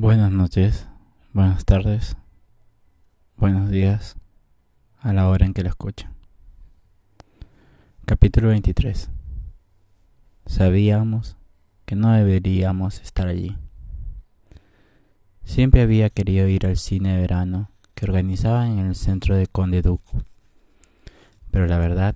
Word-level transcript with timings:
Buenas 0.00 0.30
noches, 0.30 0.86
buenas 1.32 1.64
tardes, 1.64 2.16
buenos 3.36 3.68
días, 3.68 4.14
a 5.00 5.12
la 5.12 5.28
hora 5.28 5.44
en 5.44 5.52
que 5.52 5.64
lo 5.64 5.70
escuchen. 5.70 6.08
Capítulo 8.04 8.50
23. 8.50 9.10
Sabíamos 10.46 11.36
que 11.84 11.96
no 11.96 12.12
deberíamos 12.12 13.00
estar 13.00 13.26
allí. 13.26 13.56
Siempre 15.42 15.82
había 15.82 16.10
querido 16.10 16.46
ir 16.46 16.64
al 16.64 16.76
cine 16.76 17.14
de 17.16 17.20
verano 17.22 17.72
que 17.96 18.04
organizaban 18.04 18.78
en 18.78 18.86
el 18.86 18.94
centro 18.94 19.34
de 19.34 19.48
Conde 19.48 19.82
Duc. 19.82 20.00
Pero 21.50 21.66
la 21.66 21.78
verdad 21.78 22.14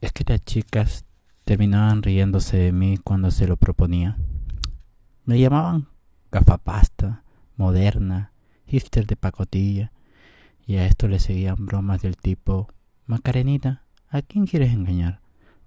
es 0.00 0.10
que 0.10 0.24
las 0.26 0.44
chicas 0.44 1.04
terminaban 1.44 2.02
riéndose 2.02 2.56
de 2.56 2.72
mí 2.72 2.98
cuando 2.98 3.30
se 3.30 3.46
lo 3.46 3.56
proponía. 3.56 4.18
Me 5.24 5.38
llamaban 5.38 5.86
gafapasta, 6.30 7.24
moderna, 7.56 8.32
hipster 8.66 9.06
de 9.06 9.16
pacotilla, 9.16 9.92
y 10.66 10.76
a 10.76 10.86
esto 10.86 11.08
le 11.08 11.18
seguían 11.18 11.66
bromas 11.66 12.02
del 12.02 12.16
tipo 12.16 12.68
Macarenita, 13.06 13.84
¿a 14.10 14.20
quién 14.20 14.46
quieres 14.46 14.72
engañar? 14.72 15.20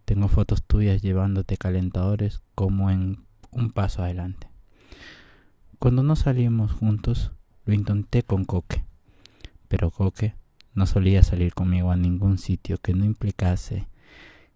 Tengo 0.06 0.28
fotos 0.28 0.64
tuyas 0.64 1.02
llevándote 1.02 1.58
calentadores 1.58 2.42
como 2.54 2.92
en 2.92 3.24
un 3.50 3.72
paso 3.72 4.04
adelante. 4.04 4.48
Cuando 5.80 6.04
no 6.04 6.16
salíamos 6.16 6.72
juntos, 6.72 7.32
lo 7.66 7.74
intenté 7.74 8.22
con 8.22 8.46
Coque, 8.46 8.86
pero 9.68 9.90
Coque 9.90 10.36
no 10.74 10.86
solía 10.86 11.24
salir 11.24 11.54
conmigo 11.54 11.92
a 11.92 11.98
ningún 11.98 12.38
sitio 12.38 12.78
que 12.78 12.94
no 12.94 13.06
implicase 13.06 13.88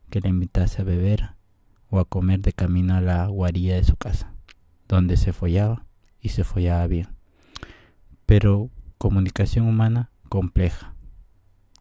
que 0.10 0.22
le 0.22 0.30
invitase 0.30 0.82
a 0.82 0.86
beber 0.86 1.32
o 1.90 2.00
a 2.00 2.06
comer 2.06 2.42
de 2.42 2.54
camino 2.54 2.96
a 2.96 3.02
la 3.02 3.26
guarida 3.28 3.76
de 3.76 3.84
su 3.84 3.96
casa, 3.96 4.34
donde 4.88 5.18
se 5.18 5.34
follaba 5.34 5.86
y 6.26 6.30
se 6.30 6.44
follaba 6.44 6.88
bien. 6.88 7.08
Pero 8.26 8.72
comunicación 8.98 9.68
humana 9.68 10.10
compleja. 10.28 10.96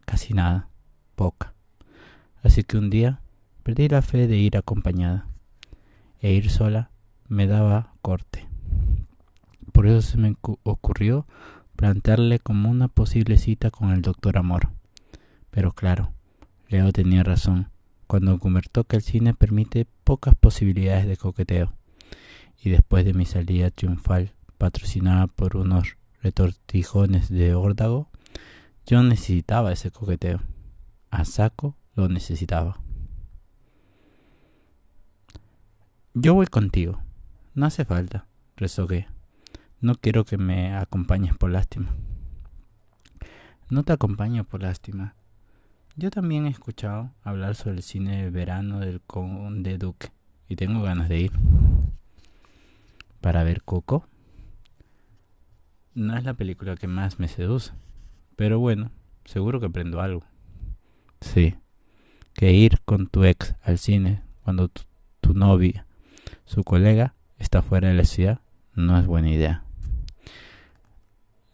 Casi 0.05 0.35
nada, 0.35 0.69
poca. 1.15 1.55
Así 2.43 2.63
que 2.63 2.77
un 2.77 2.91
día 2.91 3.21
perdí 3.63 3.89
la 3.89 4.03
fe 4.03 4.27
de 4.27 4.37
ir 4.37 4.55
acompañada. 4.55 5.27
E 6.19 6.33
ir 6.33 6.51
sola 6.51 6.91
me 7.27 7.47
daba 7.47 7.95
corte. 8.03 8.47
Por 9.71 9.87
eso 9.87 10.03
se 10.03 10.17
me 10.17 10.35
ocurrió 10.61 11.25
plantearle 11.75 12.37
como 12.37 12.69
una 12.69 12.87
posible 12.87 13.39
cita 13.39 13.71
con 13.71 13.89
el 13.89 14.03
doctor 14.03 14.37
Amor. 14.37 14.69
Pero 15.49 15.71
claro, 15.71 16.13
Leo 16.67 16.91
tenía 16.91 17.23
razón 17.23 17.71
cuando 18.05 18.37
comentó 18.37 18.83
que 18.83 18.97
el 18.97 19.01
cine 19.01 19.33
permite 19.33 19.87
pocas 20.03 20.35
posibilidades 20.35 21.07
de 21.07 21.17
coqueteo. 21.17 21.73
Y 22.61 22.69
después 22.69 23.05
de 23.05 23.13
mi 23.13 23.25
salida 23.25 23.71
triunfal 23.71 24.33
patrocinada 24.57 25.27
por 25.27 25.57
unos 25.57 25.97
retortijones 26.21 27.29
de 27.29 27.53
órdago, 27.53 28.09
yo 28.85 29.03
necesitaba 29.03 29.71
ese 29.71 29.91
coqueteo. 29.91 30.41
A 31.11 31.25
saco 31.25 31.77
lo 31.95 32.09
necesitaba. 32.09 32.79
Yo 36.13 36.33
voy 36.33 36.47
contigo. 36.47 37.01
No 37.53 37.65
hace 37.65 37.85
falta, 37.85 38.27
rezogué. 38.55 39.07
No 39.81 39.95
quiero 39.95 40.25
que 40.25 40.37
me 40.37 40.73
acompañes 40.73 41.35
por 41.37 41.51
lástima. 41.51 41.93
No 43.69 43.83
te 43.83 43.93
acompaño 43.93 44.43
por 44.43 44.61
lástima. 44.63 45.15
Yo 45.95 46.11
también 46.11 46.45
he 46.45 46.49
escuchado 46.49 47.11
hablar 47.23 47.55
sobre 47.55 47.77
el 47.77 47.83
cine 47.83 48.23
de 48.23 48.29
verano 48.29 48.79
del 48.79 49.01
Conde 49.01 49.77
Duque 49.77 50.11
y 50.47 50.55
tengo 50.55 50.81
ganas 50.81 51.09
de 51.09 51.19
ir. 51.19 51.31
¿Para 53.25 53.43
ver 53.43 53.63
Coco? 53.63 54.07
No 55.95 56.15
es 56.15 56.23
la 56.23 56.35
película 56.35 56.75
que 56.75 56.85
más 56.85 57.17
me 57.17 57.27
seduce, 57.27 57.71
pero 58.35 58.59
bueno, 58.59 58.91
seguro 59.23 59.59
que 59.59 59.65
aprendo 59.65 59.99
algo. 59.99 60.23
Sí, 61.21 61.55
que 62.35 62.53
ir 62.53 62.81
con 62.85 63.07
tu 63.07 63.23
ex 63.23 63.55
al 63.63 63.79
cine 63.79 64.21
cuando 64.43 64.67
tu, 64.67 64.83
tu 65.21 65.33
novia, 65.33 65.87
su 66.45 66.63
colega, 66.63 67.15
está 67.39 67.63
fuera 67.63 67.87
de 67.87 67.95
la 67.95 68.03
ciudad, 68.03 68.41
no 68.75 68.95
es 68.99 69.07
buena 69.07 69.31
idea. 69.31 69.63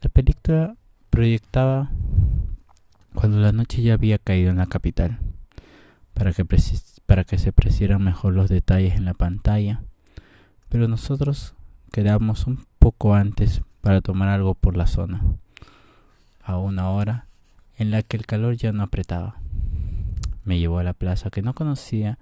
La 0.02 0.10
película 0.10 0.76
proyectaba 1.10 1.90
cuando 3.14 3.40
la 3.40 3.54
noche 3.54 3.82
ya 3.82 3.94
había 3.94 4.18
caído 4.18 4.50
en 4.50 4.58
la 4.58 4.68
capital, 4.68 5.20
para 6.14 6.34
que, 6.34 6.46
para 7.06 7.24
que 7.24 7.38
se 7.38 7.48
apreciaran 7.48 8.04
mejor 8.04 8.34
los 8.34 8.50
detalles 8.50 8.96
en 8.96 9.06
la 9.06 9.14
pantalla, 9.14 9.84
pero 10.68 10.90
nosotros 10.90 11.56
quedamos 11.92 12.48
un 12.48 12.66
poco 12.80 13.14
antes 13.16 13.62
para 13.82 14.02
tomar 14.02 14.30
algo 14.30 14.56
por 14.56 14.78
la 14.78 14.88
zona, 14.88 15.24
a 16.42 16.58
una 16.58 16.90
hora 16.90 17.28
en 17.76 17.92
la 17.92 18.02
que 18.02 18.16
el 18.16 18.26
calor 18.26 18.56
ya 18.56 18.72
no 18.72 18.84
apretaba. 18.84 19.42
Me 20.46 20.58
llevó 20.58 20.80
a 20.80 20.84
la 20.84 20.94
plaza 20.94 21.30
que 21.30 21.42
no 21.42 21.54
conocía, 21.54 22.18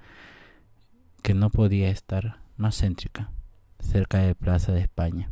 que 1.21 1.33
no 1.33 1.51
podía 1.51 1.89
estar 1.89 2.39
más 2.57 2.79
céntrica, 2.79 3.31
cerca 3.79 4.17
de 4.19 4.35
Plaza 4.35 4.71
de 4.71 4.81
España, 4.81 5.29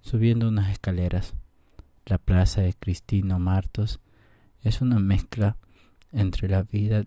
subiendo 0.00 0.48
unas 0.48 0.70
escaleras. 0.70 1.34
La 2.06 2.18
plaza 2.18 2.60
de 2.60 2.74
Cristino 2.74 3.38
Martos 3.38 4.00
es 4.62 4.80
una 4.82 4.98
mezcla 4.98 5.56
entre 6.12 6.48
la 6.48 6.62
vida 6.62 7.04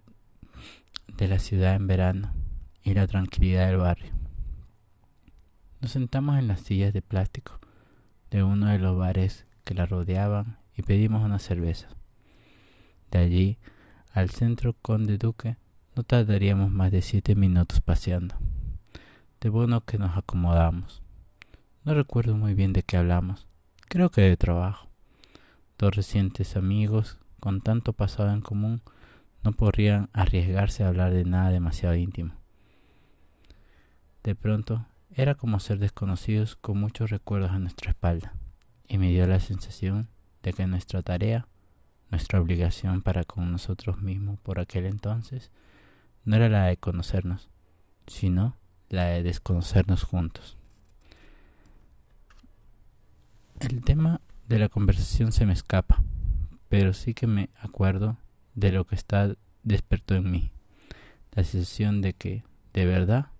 de 1.16 1.28
la 1.28 1.39
ciudad 1.39 1.75
en 1.75 1.88
verano 1.88 2.34
y 2.84 2.94
la 2.94 3.07
tranquilidad 3.07 3.67
del 3.67 3.78
barrio. 3.78 4.16
Nos 5.87 5.93
sentamos 5.93 6.37
en 6.37 6.49
las 6.49 6.59
sillas 6.59 6.91
de 6.91 7.01
plástico 7.01 7.61
de 8.29 8.43
uno 8.43 8.67
de 8.67 8.77
los 8.77 8.97
bares 8.97 9.45
que 9.63 9.73
la 9.73 9.85
rodeaban 9.85 10.57
y 10.75 10.81
pedimos 10.81 11.23
una 11.23 11.39
cerveza. 11.39 11.87
De 13.09 13.19
allí 13.19 13.57
al 14.11 14.29
centro 14.29 14.73
Conde 14.81 15.17
Duque 15.17 15.55
no 15.95 16.03
tardaríamos 16.03 16.71
más 16.71 16.91
de 16.91 17.01
siete 17.01 17.35
minutos 17.35 17.79
paseando. 17.79 18.35
De 19.39 19.47
bueno 19.47 19.85
que 19.85 19.97
nos 19.97 20.17
acomodamos. 20.17 21.03
No 21.85 21.93
recuerdo 21.93 22.35
muy 22.35 22.53
bien 22.53 22.73
de 22.73 22.83
qué 22.83 22.97
hablamos. 22.97 23.47
Creo 23.87 24.09
que 24.09 24.19
de 24.19 24.35
trabajo. 24.35 24.89
Dos 25.77 25.95
recientes 25.95 26.57
amigos 26.57 27.17
con 27.39 27.61
tanto 27.61 27.93
pasado 27.93 28.33
en 28.33 28.41
común 28.41 28.81
no 29.41 29.53
podrían 29.53 30.09
arriesgarse 30.11 30.83
a 30.83 30.89
hablar 30.89 31.13
de 31.13 31.23
nada 31.23 31.49
demasiado 31.49 31.95
íntimo. 31.95 32.33
De 34.21 34.35
pronto 34.35 34.85
era 35.17 35.33
como 35.33 35.59
ser 35.59 35.79
desconocidos 35.79 36.55
con 36.55 36.79
muchos 36.79 37.09
recuerdos 37.09 37.50
a 37.50 37.57
nuestra 37.57 37.89
espalda, 37.89 38.35
y 38.88 39.00
me 39.00 39.09
dio 39.09 39.25
la 39.25 39.39
sensación 39.39 40.09
de 40.44 40.53
que 40.53 40.67
nuestra 40.67 41.01
tarea, 41.01 41.47
nuestra 42.11 42.39
obligación 42.39 43.01
para 43.01 43.23
con 43.23 43.51
nosotros 43.51 44.00
mismos 44.00 44.39
por 44.39 44.59
aquel 44.59 44.85
entonces, 44.85 45.50
no 46.23 46.35
era 46.35 46.50
la 46.50 46.66
de 46.66 46.78
conocernos, 46.78 47.50
sino 48.05 48.57
la 48.89 49.05
de 49.05 49.23
desconocernos 49.23 50.03
juntos. 50.03 50.55
El 53.59 53.81
tema 53.81 54.22
de 54.47 54.59
la 54.59 54.69
conversación 54.69 55.31
se 55.31 55.47
me 55.47 55.53
escapa, 55.53 56.03
pero 56.69 56.94
sí 56.94 57.16
que 57.16 57.25
me 57.25 57.49
acuerdo 57.59 58.17
de 58.53 58.72
lo 58.72 58.85
que 58.85 58.94
está 58.94 59.34
despertó 59.63 60.13
en 60.13 60.29
mí, 60.29 60.51
la 61.31 61.44
sensación 61.44 62.01
de 62.01 62.13
que, 62.13 62.44
de 62.73 62.85
verdad, 62.85 63.31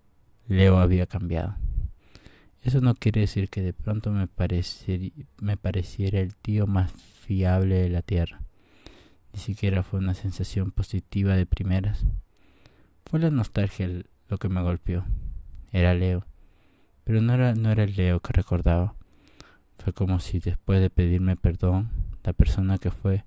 Leo 0.48 0.80
había 0.80 1.06
cambiado. 1.06 1.56
Eso 2.64 2.82
no 2.82 2.96
quiere 2.96 3.22
decir 3.22 3.50
que 3.50 3.62
de 3.62 3.74
pronto 3.74 4.12
me, 4.12 4.28
me 5.42 5.58
pareciera 5.58 6.20
el 6.20 6.36
tío 6.36 6.68
más 6.68 6.92
fiable 6.92 7.76
de 7.76 7.90
la 7.90 8.02
tierra. 8.02 8.42
Ni 9.34 9.40
siquiera 9.40 9.84
fue 9.84 10.00
una 10.00 10.14
sensación 10.14 10.72
positiva 10.72 11.36
de 11.36 11.46
primeras. 11.46 12.06
Fue 13.06 13.20
la 13.20 13.30
nostalgia 13.30 13.88
lo 14.28 14.38
que 14.38 14.50
me 14.50 14.62
golpeó. 14.62 15.06
Era 15.72 15.94
Leo. 15.94 16.26
Pero 17.04 17.22
no 17.22 17.34
era, 17.34 17.54
no 17.54 17.72
era 17.72 17.84
el 17.84 17.96
Leo 17.96 18.20
que 18.20 18.34
recordaba. 18.34 18.96
Fue 19.78 19.94
como 19.94 20.20
si 20.20 20.40
después 20.40 20.82
de 20.82 20.90
pedirme 20.90 21.36
perdón, 21.36 21.90
la 22.24 22.34
persona 22.34 22.78
que 22.78 22.92
fue 22.92 23.24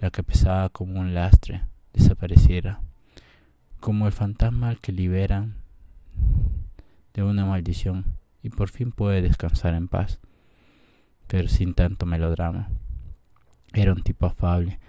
la 0.00 0.10
que 0.10 0.22
pesaba 0.22 0.68
como 0.68 1.00
un 1.00 1.14
lastre 1.14 1.62
desapareciera. 1.92 2.80
Como 3.80 4.06
el 4.06 4.12
fantasma 4.12 4.68
al 4.68 4.78
que 4.78 4.92
liberan 4.92 5.56
de 7.14 7.22
una 7.22 7.44
maldición 7.46 8.17
y 8.42 8.50
por 8.50 8.70
fin 8.70 8.92
puede 8.92 9.22
descansar 9.22 9.74
en 9.74 9.88
paz, 9.88 10.20
pero 11.26 11.48
sin 11.48 11.74
tanto 11.74 12.06
melodrama. 12.06 12.70
Era 13.72 13.92
un 13.92 14.02
tipo 14.02 14.26
afable, 14.26 14.80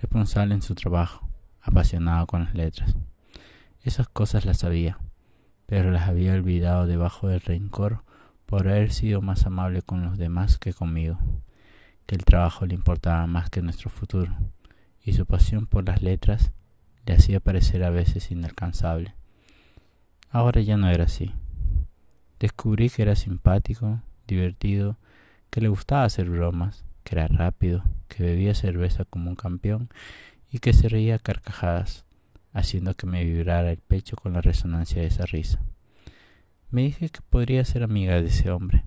responsable 0.00 0.54
en 0.54 0.62
su 0.62 0.74
trabajo, 0.74 1.28
apasionado 1.60 2.26
con 2.26 2.44
las 2.44 2.54
letras. 2.54 2.96
Esas 3.82 4.08
cosas 4.08 4.44
las 4.44 4.58
sabía, 4.58 4.98
pero 5.66 5.90
las 5.90 6.08
había 6.08 6.34
olvidado 6.34 6.86
debajo 6.86 7.28
del 7.28 7.40
rencor 7.40 8.04
por 8.46 8.68
haber 8.68 8.92
sido 8.92 9.20
más 9.20 9.44
amable 9.44 9.82
con 9.82 10.04
los 10.04 10.16
demás 10.16 10.58
que 10.58 10.72
conmigo, 10.72 11.18
que 12.06 12.14
el 12.14 12.24
trabajo 12.24 12.64
le 12.64 12.74
importaba 12.74 13.26
más 13.26 13.50
que 13.50 13.60
nuestro 13.60 13.90
futuro, 13.90 14.34
y 15.02 15.12
su 15.12 15.26
pasión 15.26 15.66
por 15.66 15.86
las 15.86 16.02
letras 16.02 16.52
le 17.04 17.14
hacía 17.14 17.40
parecer 17.40 17.84
a 17.84 17.90
veces 17.90 18.30
inalcanzable. 18.30 19.14
Ahora 20.30 20.60
ya 20.60 20.76
no 20.76 20.88
era 20.88 21.04
así. 21.04 21.34
Descubrí 22.40 22.88
que 22.90 23.02
era 23.02 23.16
simpático, 23.16 24.00
divertido 24.26 24.96
que 25.50 25.60
le 25.60 25.68
gustaba 25.68 26.04
hacer 26.04 26.30
bromas, 26.30 26.84
que 27.04 27.16
era 27.16 27.26
rápido, 27.26 27.82
que 28.08 28.22
bebía 28.22 28.54
cerveza 28.54 29.04
como 29.04 29.30
un 29.30 29.36
campeón 29.36 29.88
y 30.52 30.58
que 30.58 30.72
se 30.72 30.88
reía 30.88 31.16
a 31.16 31.18
carcajadas, 31.18 32.04
haciendo 32.52 32.94
que 32.94 33.06
me 33.06 33.24
vibrara 33.24 33.70
el 33.70 33.78
pecho 33.78 34.16
con 34.16 34.32
la 34.32 34.40
resonancia 34.40 35.02
de 35.02 35.08
esa 35.08 35.26
risa. 35.26 35.60
Me 36.70 36.82
dije 36.82 37.08
que 37.08 37.20
podría 37.22 37.64
ser 37.64 37.82
amiga 37.82 38.20
de 38.20 38.28
ese 38.28 38.50
hombre, 38.50 38.84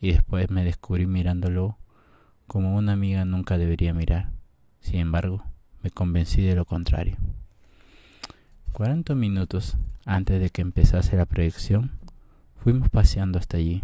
y 0.00 0.12
después 0.12 0.50
me 0.50 0.64
descubrí 0.64 1.06
mirándolo 1.06 1.78
como 2.46 2.76
una 2.76 2.92
amiga 2.92 3.24
nunca 3.24 3.56
debería 3.56 3.94
mirar. 3.94 4.30
Sin 4.80 5.00
embargo, 5.00 5.44
me 5.82 5.90
convencí 5.90 6.42
de 6.42 6.54
lo 6.54 6.64
contrario. 6.64 7.16
Cuarenta 8.72 9.14
minutos 9.14 9.76
antes 10.04 10.40
de 10.40 10.50
que 10.50 10.60
empezase 10.60 11.16
la 11.16 11.26
proyección, 11.26 11.92
fuimos 12.62 12.88
paseando 12.90 13.40
hasta 13.40 13.56
allí. 13.56 13.82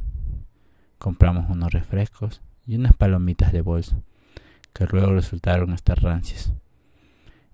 Compramos 0.99 1.51
unos 1.51 1.73
refrescos 1.73 2.43
y 2.65 2.77
unas 2.77 2.95
palomitas 2.95 3.53
de 3.53 3.61
bolsa, 3.61 4.01
que 4.73 4.87
luego 4.87 5.13
resultaron 5.15 5.73
estar 5.73 6.01
rancias. 6.01 6.53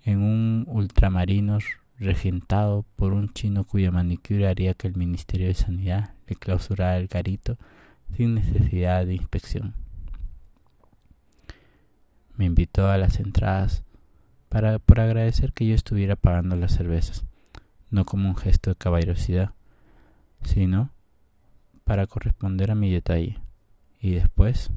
En 0.05 0.21
un 0.21 0.67
ultramarino 0.69 1.59
regentado 1.99 2.85
por 2.97 3.15
un 3.15 3.33
chino 3.33 3.65
cuya 3.65 3.91
manicura 3.91 4.51
haría 4.51 4.75
que 4.75 4.87
el 4.87 4.97
Ministerio 4.97 5.47
de 5.47 5.55
Sanidad 5.55 6.13
le 6.27 6.37
clausurara 6.37 6.99
el 6.99 7.09
garito 7.09 7.57
sin 8.15 8.35
necesidad 8.35 9.07
de 9.07 9.15
inspección. 9.15 9.75
Me 12.37 12.45
invitó 12.45 12.91
a 12.91 12.99
las 12.99 13.19
entradas 13.19 13.83
para, 14.51 14.79
por 14.79 15.01
agradecer 15.01 15.55
que 15.55 15.67
yo 15.67 15.75
estuviera 15.75 16.17
pagando 16.17 16.55
las 16.57 16.73
cervezas, 16.73 17.25
no 17.91 18.05
como 18.05 18.29
un 18.29 18.37
gesto 18.37 18.71
de 18.71 18.77
caballerosidad, 18.77 19.55
sino 20.43 20.94
para 21.85 22.07
corresponder 22.07 22.71
a 22.71 22.75
mi 22.75 22.91
detalle. 22.91 23.39
Y 24.01 24.13
después, 24.13 24.71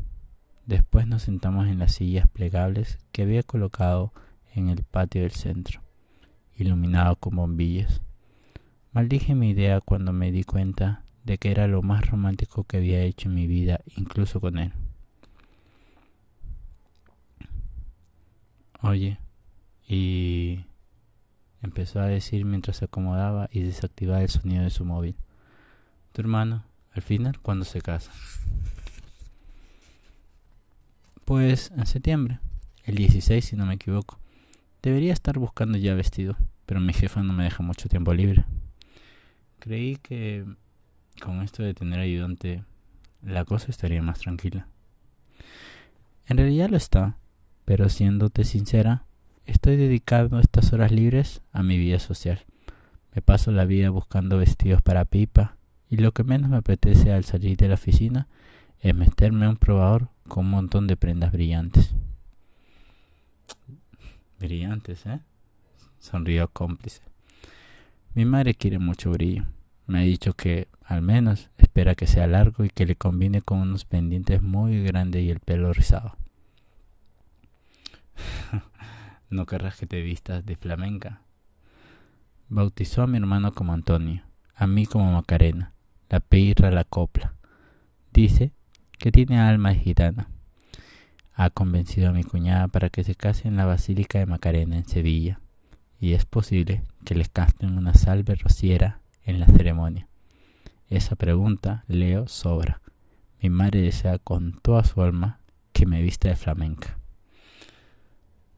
después 0.65 1.07
nos 1.07 1.24
sentamos 1.24 1.68
en 1.68 1.80
las 1.80 1.94
sillas 1.94 2.27
plegables 2.27 3.00
que 3.12 3.24
había 3.24 3.44
colocado 3.44 4.13
en 4.54 4.69
el 4.69 4.83
patio 4.83 5.21
del 5.21 5.31
centro 5.31 5.81
iluminado 6.57 7.15
con 7.15 7.36
bombillas. 7.36 8.01
Maldije 8.92 9.36
mi 9.36 9.51
idea 9.51 9.80
cuando 9.80 10.12
me 10.12 10.31
di 10.31 10.44
cuenta 10.44 11.04
de 11.24 11.38
que 11.38 11.51
era 11.51 11.68
lo 11.68 11.81
más 11.81 12.09
romántico 12.09 12.63
que 12.63 12.77
había 12.77 13.01
hecho 13.01 13.30
en 13.30 13.36
mi 13.36 13.48
vida, 13.48 13.81
incluso 13.95 14.42
con 14.42 14.57
él. 14.57 14.74
Oye, 18.81 19.19
y 19.88 20.65
empezó 21.62 22.00
a 22.00 22.06
decir 22.06 22.45
mientras 22.45 22.77
se 22.77 22.86
acomodaba 22.86 23.50
y 23.51 23.62
desactivaba 23.62 24.21
el 24.21 24.30
sonido 24.30 24.63
de 24.63 24.69
su 24.69 24.86
móvil. 24.86 25.15
Tu 26.13 26.21
hermano, 26.21 26.63
al 26.97 27.03
final, 27.03 27.39
¿cuándo 27.39 27.63
se 27.63 27.81
casa? 27.81 28.11
Pues 31.25 31.71
en 31.77 31.85
septiembre, 31.85 32.39
el 32.85 32.95
16 32.95 33.45
si 33.45 33.55
no 33.55 33.65
me 33.65 33.75
equivoco. 33.75 34.19
Debería 34.81 35.13
estar 35.13 35.38
buscando 35.38 35.77
ya 35.77 35.94
vestido, 35.94 36.38
pero 36.65 36.79
mi 36.79 36.94
jefa 36.94 37.21
no 37.21 37.33
me 37.33 37.44
deja 37.44 37.61
mucho 37.61 37.88
tiempo 37.88 38.13
libre. 38.13 38.45
Creí 39.59 39.97
que 39.97 40.45
con 41.21 41.41
esto 41.41 41.61
de 41.61 41.73
tener 41.73 41.99
ayudante 41.99 42.63
la 43.21 43.45
cosa 43.45 43.67
estaría 43.69 44.01
más 44.01 44.19
tranquila. 44.19 44.67
En 46.27 46.38
realidad 46.38 46.69
lo 46.69 46.77
está, 46.77 47.17
pero 47.65 47.89
siéndote 47.89 48.44
sincera, 48.44 49.05
estoy 49.45 49.75
dedicando 49.75 50.39
estas 50.39 50.73
horas 50.73 50.91
libres 50.91 51.41
a 51.51 51.61
mi 51.61 51.77
vida 51.77 51.99
social. 51.99 52.45
Me 53.13 53.21
paso 53.21 53.51
la 53.51 53.65
vida 53.65 53.89
buscando 53.91 54.38
vestidos 54.38 54.81
para 54.81 55.05
pipa 55.05 55.56
y 55.89 55.98
lo 55.98 56.12
que 56.12 56.24
menos 56.24 56.50
me 56.50 56.57
apetece 56.57 57.13
al 57.13 57.24
salir 57.24 57.57
de 57.57 57.68
la 57.68 57.75
oficina 57.75 58.28
es 58.80 58.94
meterme 58.94 59.45
a 59.45 59.50
un 59.50 59.57
probador 59.57 60.10
con 60.28 60.45
un 60.45 60.51
montón 60.51 60.88
de 60.88 60.98
prendas 60.98 61.31
brillantes. 61.31 61.94
Brillantes, 64.39 65.06
¿eh? 65.06 65.22
Sonrió 66.00 66.48
cómplice. 66.50 67.01
Mi 68.13 68.25
madre 68.25 68.54
quiere 68.54 68.80
mucho 68.80 69.12
brillo. 69.12 69.45
Me 69.88 70.00
ha 70.00 70.01
dicho 70.01 70.34
que, 70.34 70.68
al 70.84 71.01
menos, 71.01 71.50
espera 71.57 71.95
que 71.95 72.07
sea 72.07 72.28
largo 72.28 72.66
y 72.66 72.69
que 72.69 72.86
le 72.86 72.95
combine 72.95 73.42
con 73.42 73.60
unos 73.60 73.86
pendientes 73.86 74.42
muy 74.42 74.83
grandes 74.83 75.24
y 75.24 75.31
el 75.31 75.40
pelo 75.40 75.72
rizado. 75.74 76.18
no 79.30 79.45
querrás 79.45 79.78
que 79.78 79.88
te 79.88 80.01
vistas 80.01 80.45
de 80.45 80.56
flamenca. 80.56 81.22
Bautizó 82.50 83.04
a 83.04 83.07
mi 83.07 83.18
hermano 83.18 83.54
como 83.54 83.74
Antonio, 83.74 84.24
a 84.56 84.68
mí 84.68 84.86
como 84.86 85.12
Macarena, 85.12 85.74
la 86.09 86.19
peirra 86.19 86.71
la 86.71 86.83
copla. 86.83 87.33
Dice 88.13 88.51
que 88.98 89.12
tiene 89.12 89.39
alma 89.39 89.74
gitana 89.74 90.30
ha 91.38 91.51
convencido 91.51 92.09
a 92.09 92.13
mi 92.13 92.24
cuñada 92.24 92.68
para 92.68 92.89
que 92.89 93.04
se 93.04 93.13
case 93.13 93.48
en 93.48 93.57
la 93.57 93.65
Basílica 93.65 94.18
de 94.18 94.25
Macarena 94.25 94.75
en 94.75 94.88
Sevilla, 94.88 95.39
y 96.00 96.13
es 96.13 96.25
posible 96.25 96.81
que 97.06 97.13
les 97.13 97.30
canten 97.30 97.77
una 97.77 97.94
salve 97.94 98.33
rociera 98.33 99.01
en 99.24 99.39
la 99.39 99.45
ceremonia. 99.45 100.07
Esa 100.89 101.15
pregunta, 101.15 101.83
Leo, 101.88 102.27
sobra. 102.27 102.81
Mi 103.39 103.51
madre 103.51 103.81
desea 103.81 104.18
con 104.18 104.59
toda 104.63 104.83
su 104.83 105.00
alma 105.04 105.39
que 105.74 105.86
me 105.86 106.01
vista 106.01 106.27
de 106.27 106.36
flamenca. 106.36 106.98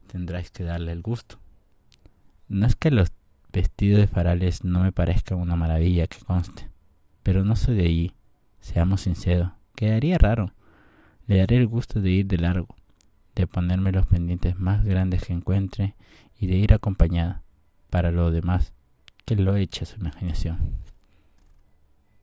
Tendráis 0.06 0.50
que 0.50 0.64
darle 0.64 0.92
el 0.92 1.02
gusto. 1.02 1.38
No 2.48 2.66
es 2.66 2.76
que 2.76 2.90
los 2.90 3.12
vestidos 3.52 4.00
de 4.00 4.06
farales 4.06 4.64
no 4.64 4.80
me 4.80 4.90
parezcan 4.90 5.38
una 5.38 5.54
maravilla 5.54 6.06
que 6.06 6.18
conste, 6.20 6.70
pero 7.22 7.44
no 7.44 7.56
soy 7.56 7.76
de 7.76 7.84
allí, 7.84 8.12
seamos 8.60 9.02
sinceros, 9.02 9.52
quedaría 9.74 10.18
raro. 10.18 10.52
Le 11.26 11.38
daré 11.38 11.56
el 11.56 11.66
gusto 11.66 12.00
de 12.00 12.10
ir 12.10 12.26
de 12.26 12.38
largo, 12.38 12.74
de 13.34 13.46
ponerme 13.46 13.92
los 13.92 14.06
pendientes 14.06 14.58
más 14.58 14.84
grandes 14.84 15.24
que 15.24 15.32
encuentre 15.32 15.94
y 16.38 16.46
de 16.46 16.56
ir 16.56 16.72
acompañada. 16.72 17.42
Para 17.88 18.10
lo 18.10 18.30
demás, 18.30 18.72
que 19.24 19.36
lo 19.36 19.56
eche 19.56 19.84
a 19.84 19.86
su 19.86 20.00
imaginación. 20.00 20.58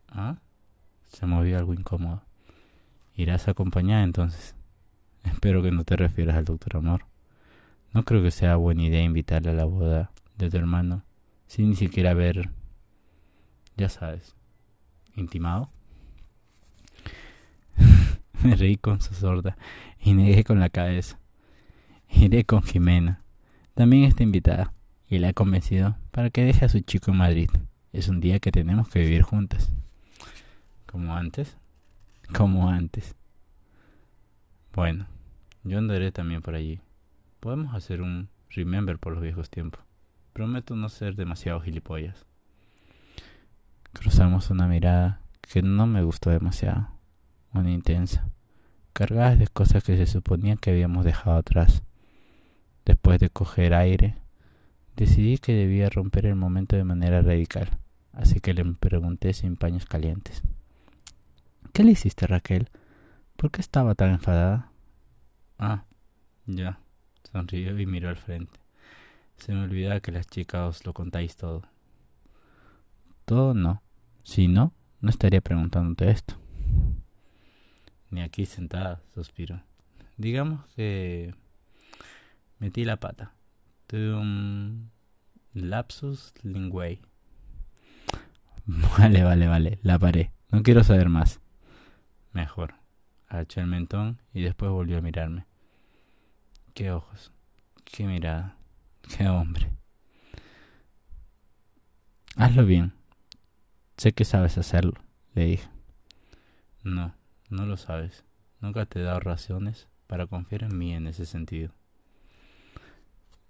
¿Ah? 0.09 0.37
Se 1.07 1.25
movió 1.25 1.57
algo 1.57 1.73
incómodo. 1.73 2.23
¿Irás 3.15 3.47
acompañada 3.47 4.03
entonces? 4.03 4.55
Espero 5.23 5.61
que 5.61 5.71
no 5.71 5.83
te 5.83 5.95
refieras 5.95 6.35
al 6.35 6.45
doctor 6.45 6.77
Amor. 6.77 7.05
No 7.93 8.03
creo 8.03 8.21
que 8.21 8.31
sea 8.31 8.55
buena 8.55 8.83
idea 8.83 9.03
invitarle 9.03 9.51
a 9.51 9.53
la 9.53 9.65
boda 9.65 10.11
de 10.37 10.49
tu 10.49 10.57
hermano 10.57 11.03
sin 11.47 11.69
ni 11.69 11.75
siquiera 11.75 12.11
haber, 12.11 12.49
ya 13.77 13.89
sabes, 13.89 14.35
intimado. 15.17 15.69
Me 18.43 18.55
reí 18.55 18.77
con 18.77 19.01
su 19.01 19.13
sorda 19.13 19.57
y 19.99 20.13
negué 20.13 20.43
con 20.43 20.59
la 20.59 20.69
cabeza. 20.69 21.19
Iré 22.09 22.45
con 22.45 22.63
Jimena. 22.63 23.21
También 23.73 24.05
está 24.05 24.23
invitada 24.23 24.73
y 25.09 25.19
la 25.19 25.29
he 25.29 25.33
convencido 25.33 25.97
para 26.11 26.29
que 26.29 26.43
deje 26.43 26.65
a 26.65 26.69
su 26.69 26.79
chico 26.79 27.11
en 27.11 27.17
Madrid. 27.17 27.49
Es 27.91 28.07
un 28.07 28.19
día 28.19 28.39
que 28.39 28.51
tenemos 28.51 28.89
que 28.89 28.99
vivir 28.99 29.23
juntas. 29.23 29.71
¿Como 30.85 31.15
antes? 31.15 31.57
Como 32.33 32.69
antes. 32.69 33.15
Bueno, 34.73 35.07
yo 35.63 35.79
andaré 35.79 36.11
también 36.11 36.41
por 36.41 36.55
allí. 36.55 36.79
Podemos 37.39 37.73
hacer 37.73 38.01
un 38.01 38.29
remember 38.49 38.99
por 38.99 39.13
los 39.13 39.23
viejos 39.23 39.49
tiempos. 39.49 39.81
Prometo 40.33 40.75
no 40.75 40.89
ser 40.89 41.15
demasiado 41.15 41.59
gilipollas. 41.61 42.26
Cruzamos 43.93 44.49
una 44.49 44.67
mirada 44.67 45.21
que 45.41 45.61
no 45.61 45.87
me 45.87 46.03
gustó 46.03 46.29
demasiado 46.29 46.89
una 47.53 47.71
intensa, 47.71 48.29
cargadas 48.93 49.39
de 49.39 49.47
cosas 49.47 49.83
que 49.83 49.97
se 49.97 50.05
suponía 50.05 50.55
que 50.55 50.71
habíamos 50.71 51.05
dejado 51.05 51.37
atrás. 51.37 51.83
Después 52.85 53.19
de 53.19 53.29
coger 53.29 53.73
aire, 53.73 54.15
decidí 54.95 55.37
que 55.37 55.53
debía 55.53 55.89
romper 55.89 56.25
el 56.25 56.35
momento 56.35 56.75
de 56.75 56.83
manera 56.83 57.21
radical, 57.21 57.77
así 58.13 58.39
que 58.39 58.53
le 58.53 58.63
pregunté 58.65 59.33
sin 59.33 59.57
paños 59.57 59.85
calientes. 59.85 60.43
¿Qué 61.73 61.83
le 61.83 61.91
hiciste, 61.91 62.27
Raquel? 62.27 62.69
¿Por 63.35 63.51
qué 63.51 63.61
estaba 63.61 63.93
tan 63.93 64.11
enfadada? 64.11 64.71
Ah, 65.59 65.85
ya, 66.45 66.79
sonrió 67.31 67.79
y 67.79 67.85
miró 67.85 68.09
al 68.09 68.17
frente. 68.17 68.59
Se 69.37 69.53
me 69.53 69.63
olvidaba 69.63 69.99
que 69.99 70.11
las 70.11 70.27
chicas 70.27 70.61
os 70.61 70.85
lo 70.85 70.93
contáis 70.93 71.35
todo. 71.35 71.63
Todo 73.27 73.53
no. 73.53 73.83
Si 74.23 74.47
no, 74.47 74.73
no 75.01 75.11
estaría 75.11 75.41
preguntándote 75.41 76.09
esto 76.09 76.35
ni 78.09 78.21
aquí 78.21 78.45
sentada, 78.45 79.01
suspiro. 79.13 79.61
Digamos 80.17 80.65
que 80.75 81.33
metí 82.59 82.85
la 82.85 82.99
pata. 82.99 83.33
Tuve 83.87 84.15
un 84.15 84.91
lapsus 85.53 86.33
linguae. 86.43 87.01
Vale, 88.97 89.23
vale, 89.23 89.47
vale, 89.47 89.79
la 89.81 89.97
paré. 89.97 90.33
No 90.51 90.61
quiero 90.61 90.83
saber 90.83 91.07
más. 91.07 91.39
Mejor. 92.33 92.73
Agaché 93.29 93.61
el 93.61 93.67
mentón 93.67 94.21
y 94.33 94.41
después 94.41 94.69
volvió 94.71 94.97
a 94.97 95.01
mirarme. 95.01 95.45
Qué 96.73 96.91
ojos, 96.91 97.31
qué 97.85 98.05
mirada, 98.05 98.57
qué 99.15 99.29
hombre. 99.29 99.71
Hazlo 102.35 102.65
bien. 102.65 102.96
Sé 103.97 104.13
que 104.13 104.25
sabes 104.25 104.59
hacerlo, 104.59 104.93
le 105.33 105.45
dije. 105.45 105.69
No, 106.83 107.15
no 107.49 107.65
lo 107.65 107.77
sabes. 107.77 108.23
Nunca 108.61 108.85
te 108.85 108.99
he 108.99 109.03
dado 109.03 109.19
razones 109.19 109.87
para 110.05 110.27
confiar 110.27 110.63
en 110.63 110.77
mí 110.77 110.93
en 110.93 111.07
ese 111.07 111.25
sentido. 111.25 111.73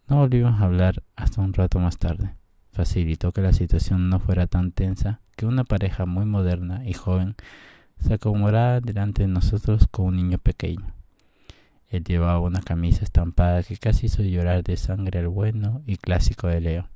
No 0.08 0.18
volvimos 0.18 0.62
a 0.62 0.63
hablar 0.63 1.04
hasta 1.18 1.42
un 1.42 1.54
rato 1.54 1.80
más 1.80 1.98
tarde. 1.98 2.36
Facilitó 2.72 3.34
que 3.34 3.42
la 3.42 3.51
situación 3.51 4.10
no 4.10 4.20
fuera 4.20 4.48
tan 4.48 4.72
tensa 4.72 5.20
que 5.36 5.46
una 5.46 5.66
pareja 5.66 6.06
muy 6.06 6.25
moderna 6.25 6.88
y 6.88 6.94
joven 6.94 7.36
se 8.00 8.13
acomodara 8.13 8.80
delante 8.80 9.24
de 9.24 9.27
nosotros 9.27 9.88
con 9.92 10.06
un 10.06 10.16
niño 10.16 10.38
pequeño. 10.38 10.94
Él 11.89 12.06
llevaba 12.06 12.39
una 12.39 12.62
camisa 12.62 13.04
estampada 13.04 13.63
que 13.63 13.75
casi 13.75 14.06
hizo 14.06 14.24
llorar 14.24 14.63
de 14.63 14.77
sangre 14.77 15.20
al 15.20 15.27
bueno 15.27 15.82
y 15.86 15.98
clásico 15.98 16.48
de 16.48 16.62
Leo. 16.62 16.89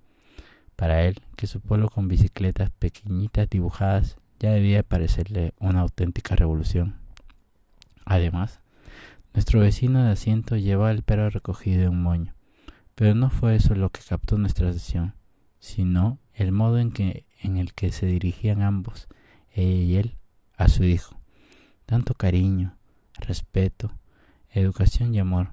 Para 0.81 1.03
él, 1.03 1.21
que 1.35 1.45
su 1.45 1.61
polo 1.61 1.89
con 1.89 2.07
bicicletas 2.07 2.71
pequeñitas 2.71 3.47
dibujadas 3.47 4.17
ya 4.39 4.50
debía 4.50 4.81
parecerle 4.81 5.53
una 5.59 5.81
auténtica 5.81 6.35
revolución. 6.35 6.95
Además, 8.03 8.61
nuestro 9.35 9.59
vecino 9.59 10.03
de 10.03 10.09
asiento 10.09 10.57
llevaba 10.57 10.89
el 10.89 11.03
pelo 11.03 11.29
recogido 11.29 11.83
en 11.83 11.89
un 11.89 12.01
moño, 12.01 12.33
pero 12.95 13.13
no 13.13 13.29
fue 13.29 13.55
eso 13.55 13.75
lo 13.75 13.91
que 13.91 14.01
captó 14.01 14.39
nuestra 14.39 14.69
atención, 14.69 15.13
sino 15.59 16.17
el 16.33 16.51
modo 16.51 16.79
en, 16.79 16.91
que, 16.91 17.27
en 17.43 17.57
el 17.57 17.75
que 17.75 17.91
se 17.91 18.07
dirigían 18.07 18.63
ambos, 18.63 19.07
ella 19.51 19.83
y 19.83 19.95
él, 19.97 20.17
a 20.57 20.67
su 20.67 20.83
hijo. 20.83 21.21
Tanto 21.85 22.15
cariño, 22.15 22.75
respeto, 23.19 23.91
educación 24.50 25.13
y 25.13 25.19
amor, 25.19 25.50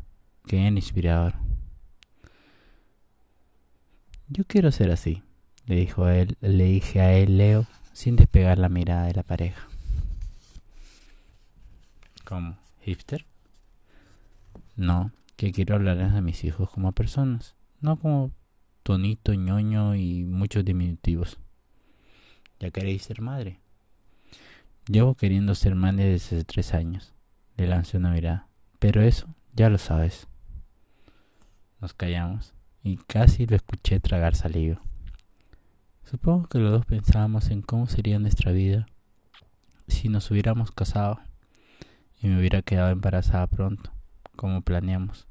que 0.47 0.67
era 0.67 0.75
inspirador. 0.75 1.35
Yo 4.31 4.45
quiero 4.45 4.71
ser 4.73 4.91
así, 4.91 5.23
le 5.65 5.77
dijo 5.77 6.05
a 6.05 6.15
él, 6.15 6.37
le 6.43 6.65
dije 6.65 7.01
a 7.01 7.15
él 7.15 7.39
Leo, 7.39 7.67
sin 7.95 8.17
despegar 8.17 8.59
la 8.59 8.69
mirada 8.69 9.07
de 9.07 9.15
la 9.15 9.23
pareja. 9.23 9.67
¿Cómo? 12.25 12.59
¿Hipster? 12.83 13.25
No, 14.77 15.13
que 15.37 15.51
quiero 15.51 15.77
hablarles 15.77 16.13
a 16.13 16.21
mis 16.21 16.45
hijos 16.45 16.69
como 16.69 16.93
personas, 16.93 17.55
no 17.81 17.99
como 17.99 18.31
tonito, 18.83 19.33
ñoño 19.33 19.95
y 19.95 20.25
muchos 20.25 20.63
diminutivos. 20.63 21.39
¿Ya 22.61 22.71
queréis 22.71 23.05
ser 23.05 23.23
madre? 23.23 23.61
Llevo 24.87 25.15
queriendo 25.15 25.55
ser 25.55 25.75
madre 25.75 26.05
desde 26.05 26.37
hace 26.37 26.45
tres 26.45 26.75
años. 26.75 27.15
Le 27.57 27.67
lancé 27.67 27.97
una 27.97 28.11
mirada. 28.11 28.49
Pero 28.79 29.01
eso 29.01 29.35
ya 29.55 29.71
lo 29.71 29.79
sabes. 29.79 30.27
Nos 31.81 31.95
callamos 31.95 32.53
y 32.83 32.97
casi 32.97 33.47
lo 33.47 33.57
escuché 33.57 34.01
tragar 34.01 34.35
saliva. 34.35 34.81
Supongo 36.05 36.49
que 36.49 36.59
los 36.59 36.73
dos 36.73 36.87
pensábamos 36.87 37.51
en 37.51 37.63
cómo 37.63 37.87
sería 37.87 38.19
nuestra 38.19 38.53
vida 38.53 38.87
si 39.89 40.09
nos 40.09 40.31
hubiéramos 40.31 40.71
casado 40.71 41.21
y 42.21 42.29
me 42.29 42.39
hubiera 42.39 42.63
quedado 42.63 42.91
embarazada 42.91 43.47
pronto, 43.47 43.93
como 44.37 44.63
planeamos. 44.63 45.27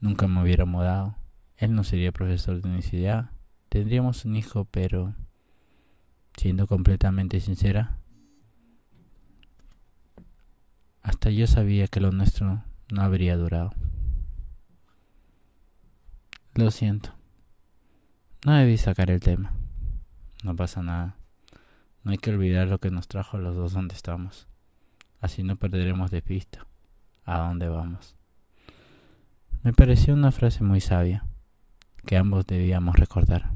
Nunca 0.00 0.28
me 0.28 0.42
hubiera 0.42 0.64
mudado. 0.64 1.16
Él 1.56 1.74
no 1.74 1.84
sería 1.84 2.12
profesor 2.12 2.60
de 2.60 2.68
universidad. 2.68 3.30
Tendríamos 3.68 4.24
un 4.24 4.36
hijo, 4.36 4.66
pero, 4.70 5.14
siendo 6.36 6.66
completamente 6.66 7.40
sincera, 7.40 7.98
hasta 11.02 11.30
yo 11.30 11.46
sabía 11.46 11.88
que 11.88 12.00
lo 12.00 12.12
nuestro 12.12 12.62
no 12.92 13.02
habría 13.02 13.36
durado. 13.36 13.72
Lo 16.56 16.70
siento. 16.70 17.10
No 18.46 18.54
debí 18.54 18.78
sacar 18.78 19.10
el 19.10 19.20
tema. 19.20 19.52
No 20.42 20.56
pasa 20.56 20.82
nada. 20.82 21.18
No 22.02 22.12
hay 22.12 22.16
que 22.16 22.30
olvidar 22.30 22.66
lo 22.68 22.78
que 22.78 22.90
nos 22.90 23.08
trajo 23.08 23.36
a 23.36 23.40
los 23.40 23.54
dos 23.54 23.74
donde 23.74 23.94
estamos. 23.94 24.48
Así 25.20 25.42
no 25.42 25.56
perderemos 25.56 26.10
de 26.10 26.22
pista 26.22 26.66
a 27.26 27.40
dónde 27.40 27.68
vamos. 27.68 28.16
Me 29.64 29.74
pareció 29.74 30.14
una 30.14 30.32
frase 30.32 30.64
muy 30.64 30.80
sabia 30.80 31.26
que 32.06 32.16
ambos 32.16 32.46
debíamos 32.46 32.96
recordar. 32.96 33.50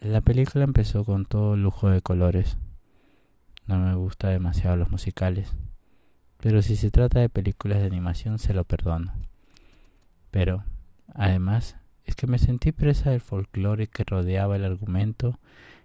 La 0.00 0.22
película 0.22 0.64
empezó 0.64 1.04
con 1.04 1.24
todo 1.24 1.56
lujo 1.56 1.88
de 1.88 2.02
colores. 2.02 2.58
No 3.68 3.78
me 3.78 3.94
gusta 3.94 4.30
demasiado 4.30 4.74
los 4.76 4.90
musicales, 4.90 5.54
pero 6.38 6.62
si 6.62 6.74
se 6.74 6.90
trata 6.90 7.20
de 7.20 7.28
películas 7.28 7.78
de 7.78 7.86
animación 7.86 8.40
se 8.40 8.54
lo 8.54 8.64
perdono. 8.64 9.12
Pero 10.32 10.64
Además, 11.18 11.76
es 12.04 12.14
que 12.14 12.26
me 12.26 12.38
sentí 12.38 12.72
presa 12.72 13.10
del 13.10 13.22
folclore 13.22 13.86
que 13.86 14.04
rodeaba 14.04 14.56
el 14.56 14.64
argumento 14.64 15.40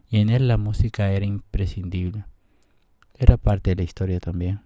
y 0.10 0.20
en 0.20 0.30
él 0.30 0.50
la 0.50 0.58
música 0.58 1.10
era 1.10 1.26
imprescindible. 1.26 2.26
Era 3.18 3.38
parte 3.38 3.70
de 3.70 3.78
la 3.78 3.84
historia 3.84 4.20
también. 4.20 4.62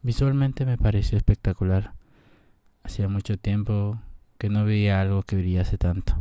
Visualmente 0.00 0.64
me 0.64 0.78
pareció 0.78 1.18
espectacular. 1.18 1.94
Hacía 2.84 3.08
mucho 3.08 3.36
tiempo 3.36 4.00
que 4.38 4.48
no 4.48 4.64
veía 4.64 5.00
algo 5.00 5.22
que 5.24 5.36
brillase 5.36 5.76
tanto. 5.76 6.14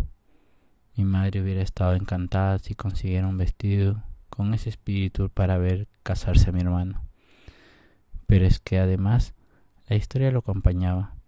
Mi 0.96 1.06
madre 1.06 1.42
hubiera 1.42 1.62
estado 1.62 1.94
encantada 1.94 2.58
si 2.58 2.74
consiguiera 2.74 3.28
un 3.28 3.38
vestido 3.38 4.04
con 4.30 4.56
ese 4.56 4.70
espíritu 4.70 5.30
para 5.30 5.60
ver 5.60 5.88
casarse 6.02 6.50
a 6.50 6.54
mi 6.54 6.62
hermano. 6.62 7.04
Pero 8.26 8.46
es 8.46 8.60
que 8.60 8.80
además 8.80 9.36
la 9.88 9.96
historia 9.96 10.32
lo 10.32 10.40
acompañaba. 10.40 11.21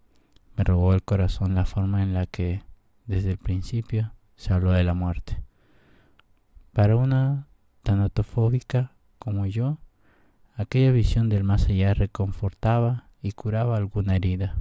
Me 0.55 0.63
robó 0.63 0.93
el 0.93 1.03
corazón 1.03 1.55
la 1.55 1.65
forma 1.65 2.03
en 2.03 2.13
la 2.13 2.25
que, 2.25 2.63
desde 3.05 3.31
el 3.31 3.37
principio, 3.37 4.13
se 4.35 4.53
habló 4.53 4.71
de 4.71 4.83
la 4.83 4.93
muerte. 4.93 5.41
Para 6.73 6.95
una 6.95 7.47
tanatofóbica 7.83 8.95
como 9.19 9.45
yo, 9.45 9.79
aquella 10.55 10.91
visión 10.91 11.29
del 11.29 11.43
más 11.43 11.67
allá 11.67 11.93
reconfortaba 11.93 13.09
y 13.21 13.31
curaba 13.31 13.77
alguna 13.77 14.15
herida. 14.15 14.57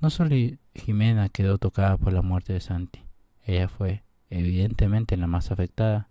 No 0.00 0.10
solo 0.10 0.34
Jimena 0.74 1.28
quedó 1.28 1.58
tocada 1.58 1.96
por 1.96 2.12
la 2.12 2.22
muerte 2.22 2.52
de 2.52 2.60
Santi, 2.60 3.04
ella 3.44 3.68
fue, 3.68 4.02
evidentemente, 4.30 5.16
la 5.16 5.26
más 5.26 5.50
afectada, 5.50 6.08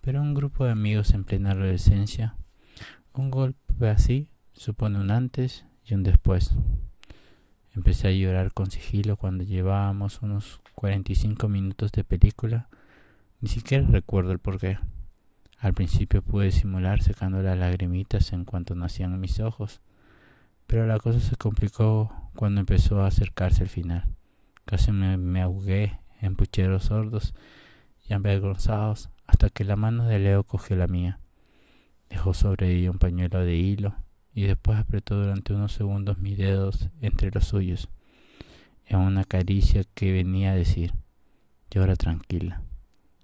pero 0.00 0.22
un 0.22 0.34
grupo 0.34 0.64
de 0.64 0.72
amigos 0.72 1.12
en 1.12 1.24
plena 1.24 1.50
adolescencia, 1.50 2.36
un 3.12 3.30
golpe 3.30 3.88
así 3.88 4.28
supone 4.52 4.98
un 4.98 5.10
antes 5.10 5.66
y 5.84 5.94
un 5.94 6.02
después. 6.02 6.52
Empecé 7.74 8.08
a 8.08 8.12
llorar 8.12 8.52
con 8.52 8.70
sigilo 8.70 9.16
cuando 9.16 9.44
llevábamos 9.44 10.20
unos 10.20 10.60
45 10.74 11.48
minutos 11.48 11.90
de 11.92 12.04
película. 12.04 12.68
Ni 13.40 13.48
siquiera 13.48 13.86
recuerdo 13.86 14.32
el 14.32 14.40
porqué. 14.40 14.78
Al 15.58 15.72
principio 15.72 16.20
pude 16.20 16.52
simular 16.52 17.02
secando 17.02 17.42
las 17.42 17.56
lagrimitas 17.56 18.34
en 18.34 18.44
cuanto 18.44 18.74
nacían 18.74 19.18
mis 19.18 19.40
ojos, 19.40 19.80
pero 20.66 20.86
la 20.86 20.98
cosa 20.98 21.20
se 21.20 21.36
complicó 21.36 22.12
cuando 22.34 22.60
empezó 22.60 23.00
a 23.00 23.06
acercarse 23.06 23.62
el 23.62 23.70
final. 23.70 24.06
Casi 24.66 24.92
me, 24.92 25.16
me 25.16 25.40
ahogué 25.40 25.98
en 26.20 26.36
pucheros 26.36 26.84
sordos 26.84 27.32
y 28.06 28.12
avergonzados 28.12 29.08
hasta 29.26 29.48
que 29.48 29.64
la 29.64 29.76
mano 29.76 30.04
de 30.04 30.18
Leo 30.18 30.44
cogió 30.44 30.76
la 30.76 30.88
mía. 30.88 31.20
Dejó 32.10 32.34
sobre 32.34 32.76
ella 32.76 32.90
un 32.90 32.98
pañuelo 32.98 33.40
de 33.40 33.56
hilo 33.56 33.94
y 34.34 34.42
después 34.42 34.78
apretó 34.78 35.20
durante 35.20 35.52
unos 35.52 35.72
segundos 35.72 36.18
mis 36.18 36.38
dedos 36.38 36.88
entre 37.00 37.30
los 37.30 37.44
suyos, 37.44 37.88
en 38.86 38.98
una 38.98 39.24
caricia 39.24 39.84
que 39.94 40.12
venía 40.12 40.52
a 40.52 40.56
decir, 40.56 40.92
llora 41.70 41.96
tranquila. 41.96 42.62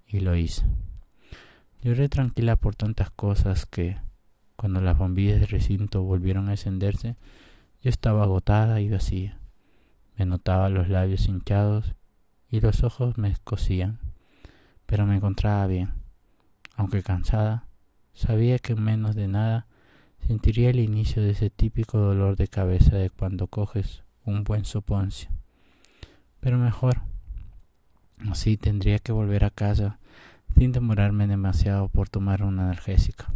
Y 0.07 0.21
lo 0.21 0.35
hice. 0.35 0.65
Lloré 1.81 2.09
tranquila 2.09 2.55
por 2.55 2.75
tantas 2.75 3.11
cosas 3.11 3.65
que, 3.65 3.97
cuando 4.55 4.81
las 4.81 4.97
bombillas 4.97 5.39
del 5.39 5.49
recinto 5.49 6.01
volvieron 6.01 6.49
a 6.49 6.51
encenderse, 6.51 7.15
yo 7.81 7.89
estaba 7.89 8.23
agotada 8.23 8.81
y 8.81 8.89
vacía. 8.89 9.39
Me 10.17 10.25
notaba 10.25 10.69
los 10.69 10.89
labios 10.89 11.27
hinchados 11.27 11.95
y 12.49 12.59
los 12.59 12.83
ojos 12.83 13.17
me 13.17 13.29
escocían, 13.29 13.99
pero 14.85 15.05
me 15.05 15.15
encontraba 15.15 15.65
bien. 15.67 15.93
Aunque 16.75 17.03
cansada, 17.03 17.67
sabía 18.13 18.59
que 18.59 18.75
menos 18.75 19.15
de 19.15 19.27
nada 19.27 19.68
Sentiría 20.29 20.69
el 20.69 20.79
inicio 20.79 21.23
de 21.23 21.31
ese 21.31 21.49
típico 21.49 21.97
dolor 21.97 22.35
de 22.35 22.47
cabeza 22.47 22.95
de 22.95 23.09
cuando 23.09 23.47
coges 23.47 24.03
un 24.25 24.43
buen 24.43 24.63
soponcio. 24.63 25.31
Pero 26.39 26.59
mejor. 26.59 27.01
Así 28.29 28.55
tendría 28.55 28.99
que 28.99 29.11
volver 29.11 29.43
a 29.43 29.49
casa 29.49 29.97
sin 30.55 30.71
demorarme 30.71 31.25
demasiado 31.25 31.87
por 31.89 32.09
tomar 32.09 32.43
una 32.43 32.65
analgésica. 32.65 33.33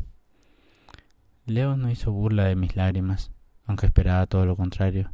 Leo 1.47 1.77
no 1.77 1.89
hizo 1.89 2.11
burla 2.11 2.43
de 2.43 2.55
mis 2.55 2.75
lágrimas, 2.75 3.31
aunque 3.65 3.87
esperaba 3.87 4.27
todo 4.27 4.45
lo 4.45 4.55
contrario. 4.55 5.11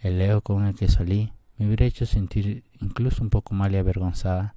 El 0.00 0.16
Leo 0.16 0.40
con 0.40 0.64
el 0.64 0.74
que 0.74 0.88
salí 0.88 1.34
me 1.58 1.66
hubiera 1.66 1.84
hecho 1.84 2.06
sentir 2.06 2.64
incluso 2.80 3.22
un 3.22 3.28
poco 3.28 3.52
mal 3.52 3.74
y 3.74 3.76
avergonzada. 3.76 4.54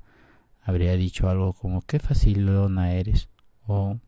Habría 0.63 0.93
dicho 0.93 1.27
algo 1.27 1.51
como 1.51 1.81
qué 1.81 1.99
facilona 1.99 2.93
eres 2.93 3.27
o 3.65 3.99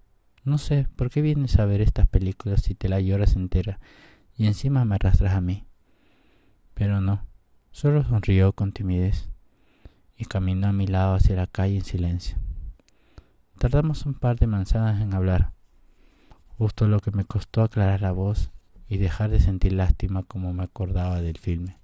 no 0.49 0.57
sé, 0.57 0.87
¿por 0.95 1.09
qué 1.09 1.21
vienes 1.21 1.59
a 1.59 1.65
ver 1.65 1.79
estas 1.79 2.07
películas 2.07 2.61
si 2.63 2.75
te 2.75 2.89
la 2.89 2.99
lloras 2.99 3.35
entera 3.35 3.79
y 4.35 4.47
encima 4.47 4.83
me 4.83 4.95
arrastras 4.95 5.33
a 5.33 5.41
mí? 5.41 5.65
Pero 6.73 6.99
no, 6.99 7.25
solo 7.71 8.03
sonrió 8.03 8.53
con 8.53 8.73
timidez 8.73 9.29
y 10.17 10.25
caminó 10.25 10.67
a 10.67 10.73
mi 10.73 10.87
lado 10.87 11.13
hacia 11.13 11.35
la 11.35 11.47
calle 11.47 11.77
en 11.77 11.85
silencio. 11.85 12.37
Tardamos 13.59 14.05
un 14.05 14.15
par 14.15 14.37
de 14.37 14.47
manzanas 14.47 15.01
en 15.01 15.13
hablar. 15.13 15.53
justo 16.57 16.87
lo 16.87 16.99
que 16.99 17.11
me 17.11 17.23
costó 17.23 17.61
aclarar 17.61 18.01
la 18.01 18.11
voz 18.11 18.51
y 18.89 18.97
dejar 18.97 19.29
de 19.29 19.39
sentir 19.39 19.71
lástima 19.71 20.23
como 20.23 20.51
me 20.53 20.63
acordaba 20.63 21.21
del 21.21 21.37
filme. 21.37 21.77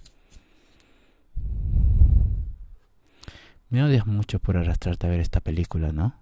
Me 3.69 3.83
odias 3.83 4.05
mucho 4.05 4.39
por 4.39 4.57
arrastrarte 4.57 5.07
a 5.07 5.09
ver 5.11 5.21
esta 5.21 5.39
película, 5.39 5.91
¿no? 5.91 6.15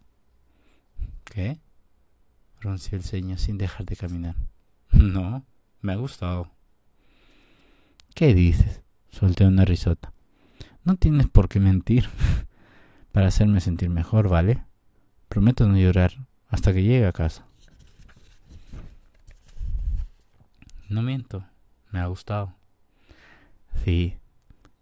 ¿Qué? 1.23 1.59
Ronció 2.63 2.97
el 2.97 3.03
ceño 3.03 3.37
sin 3.37 3.57
dejar 3.57 3.85
de 3.85 3.97
caminar. 3.97 4.35
No, 4.93 5.45
me 5.81 5.91
ha 5.91 5.97
gustado. 5.97 6.49
¿Qué 8.15 8.33
dices? 8.33 8.83
Solté 9.09 9.45
una 9.45 9.65
risota. 9.65 10.13
No 10.85 10.95
tienes 10.95 11.27
por 11.29 11.49
qué 11.49 11.59
mentir 11.59 12.07
para 13.11 13.27
hacerme 13.27 13.59
sentir 13.59 13.89
mejor, 13.89 14.29
¿vale? 14.29 14.63
Prometo 15.27 15.67
no 15.67 15.77
llorar 15.77 16.25
hasta 16.47 16.71
que 16.73 16.83
llegue 16.83 17.05
a 17.05 17.11
casa. 17.11 17.45
No 20.87 21.01
miento, 21.01 21.45
me 21.91 21.99
ha 21.99 22.05
gustado. 22.05 22.55
Sí, 23.83 24.19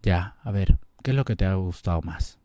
ya, 0.04 0.36
a 0.44 0.52
ver, 0.52 0.78
¿qué 1.02 1.12
es 1.12 1.18
lo 1.18 1.26
que 1.26 1.36
te 1.36 1.46
ha 1.46 1.56
gustado 1.56 2.02
más? 2.04 2.38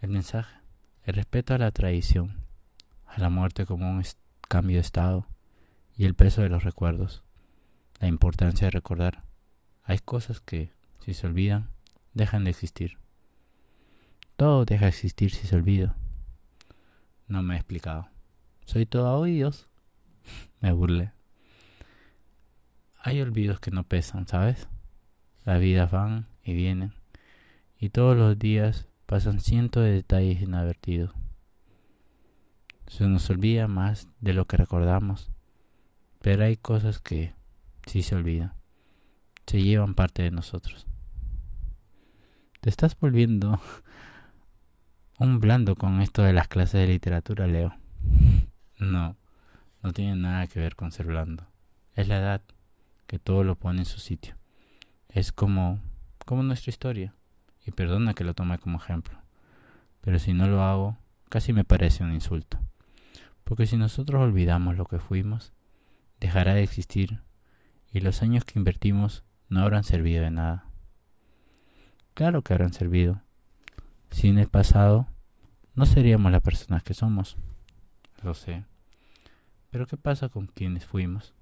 El 0.00 0.10
mensaje, 0.10 0.56
el 1.04 1.14
respeto 1.14 1.54
a 1.54 1.58
la 1.58 1.70
tradición, 1.70 2.45
a 3.16 3.20
la 3.20 3.30
muerte 3.30 3.64
como 3.64 3.90
un 3.90 4.04
cambio 4.46 4.76
de 4.76 4.82
estado 4.82 5.26
y 5.96 6.04
el 6.04 6.14
peso 6.14 6.42
de 6.42 6.50
los 6.50 6.64
recuerdos, 6.64 7.24
la 7.98 8.08
importancia 8.08 8.66
de 8.66 8.70
recordar. 8.70 9.24
Hay 9.84 9.98
cosas 10.00 10.40
que, 10.40 10.70
si 11.02 11.14
se 11.14 11.26
olvidan, 11.26 11.70
dejan 12.12 12.44
de 12.44 12.50
existir. 12.50 12.98
Todo 14.36 14.66
deja 14.66 14.84
de 14.84 14.90
existir 14.90 15.30
si 15.30 15.46
se 15.46 15.56
olvida. 15.56 15.96
No 17.26 17.42
me 17.42 17.54
he 17.54 17.56
explicado. 17.56 18.10
Soy 18.66 18.84
todo 18.84 19.18
oídos. 19.18 19.66
me 20.60 20.72
burlé. 20.72 21.12
Hay 23.00 23.22
olvidos 23.22 23.60
que 23.60 23.70
no 23.70 23.84
pesan, 23.84 24.28
¿sabes? 24.28 24.68
Las 25.46 25.58
vidas 25.60 25.90
van 25.90 26.26
y 26.44 26.52
vienen. 26.52 26.92
Y 27.78 27.88
todos 27.88 28.14
los 28.14 28.38
días 28.38 28.88
pasan 29.06 29.40
cientos 29.40 29.84
de 29.84 29.92
detalles 29.92 30.42
inadvertidos. 30.42 31.14
Se 32.88 33.06
nos 33.08 33.28
olvida 33.30 33.68
más 33.68 34.08
de 34.20 34.32
lo 34.32 34.46
que 34.46 34.56
recordamos, 34.56 35.30
pero 36.20 36.44
hay 36.44 36.56
cosas 36.56 37.00
que 37.00 37.34
sí 37.86 38.02
se 38.02 38.14
olvidan, 38.14 38.54
se 39.46 39.62
llevan 39.62 39.94
parte 39.94 40.22
de 40.22 40.30
nosotros. 40.30 40.86
Te 42.60 42.70
estás 42.70 42.98
volviendo 42.98 43.60
un 45.18 45.40
blando 45.40 45.76
con 45.76 46.00
esto 46.00 46.22
de 46.22 46.32
las 46.32 46.48
clases 46.48 46.80
de 46.80 46.88
literatura, 46.88 47.46
Leo. 47.46 47.74
No, 48.78 49.16
no 49.82 49.92
tiene 49.92 50.16
nada 50.16 50.46
que 50.46 50.60
ver 50.60 50.76
con 50.76 50.92
ser 50.92 51.06
blando. 51.06 51.46
Es 51.94 52.08
la 52.08 52.18
edad 52.18 52.42
que 53.06 53.18
todo 53.18 53.44
lo 53.44 53.56
pone 53.56 53.80
en 53.80 53.84
su 53.86 54.00
sitio. 54.00 54.36
Es 55.08 55.32
como, 55.32 55.80
como 56.24 56.42
nuestra 56.42 56.70
historia 56.70 57.14
y 57.64 57.70
perdona 57.72 58.14
que 58.14 58.24
lo 58.24 58.34
tome 58.34 58.58
como 58.58 58.78
ejemplo, 58.78 59.18
pero 60.00 60.18
si 60.18 60.32
no 60.32 60.46
lo 60.46 60.62
hago, 60.62 60.96
casi 61.28 61.52
me 61.52 61.64
parece 61.64 62.04
un 62.04 62.12
insulto, 62.12 62.58
porque 63.46 63.68
si 63.68 63.76
nosotros 63.76 64.20
olvidamos 64.20 64.76
lo 64.76 64.86
que 64.86 64.98
fuimos, 64.98 65.52
dejará 66.18 66.54
de 66.54 66.64
existir 66.64 67.22
y 67.92 68.00
los 68.00 68.20
años 68.20 68.44
que 68.44 68.58
invertimos 68.58 69.22
no 69.48 69.60
habrán 69.60 69.84
servido 69.84 70.24
de 70.24 70.32
nada. 70.32 70.68
Claro 72.14 72.42
que 72.42 72.54
habrán 72.54 72.72
servido. 72.72 73.22
Sin 74.10 74.40
el 74.40 74.48
pasado, 74.48 75.06
no 75.76 75.86
seríamos 75.86 76.32
las 76.32 76.42
personas 76.42 76.82
que 76.82 76.92
somos. 76.92 77.36
Lo 78.20 78.34
sé. 78.34 78.64
Pero 79.70 79.86
¿qué 79.86 79.96
pasa 79.96 80.28
con 80.28 80.48
quienes 80.48 80.84
fuimos? 80.84 81.32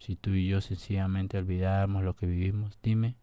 Si 0.00 0.16
tú 0.16 0.30
y 0.30 0.48
yo 0.48 0.60
sencillamente 0.60 1.38
olvidáramos 1.38 2.02
lo 2.02 2.16
que 2.16 2.26
vivimos, 2.26 2.80
dime, 2.82 3.14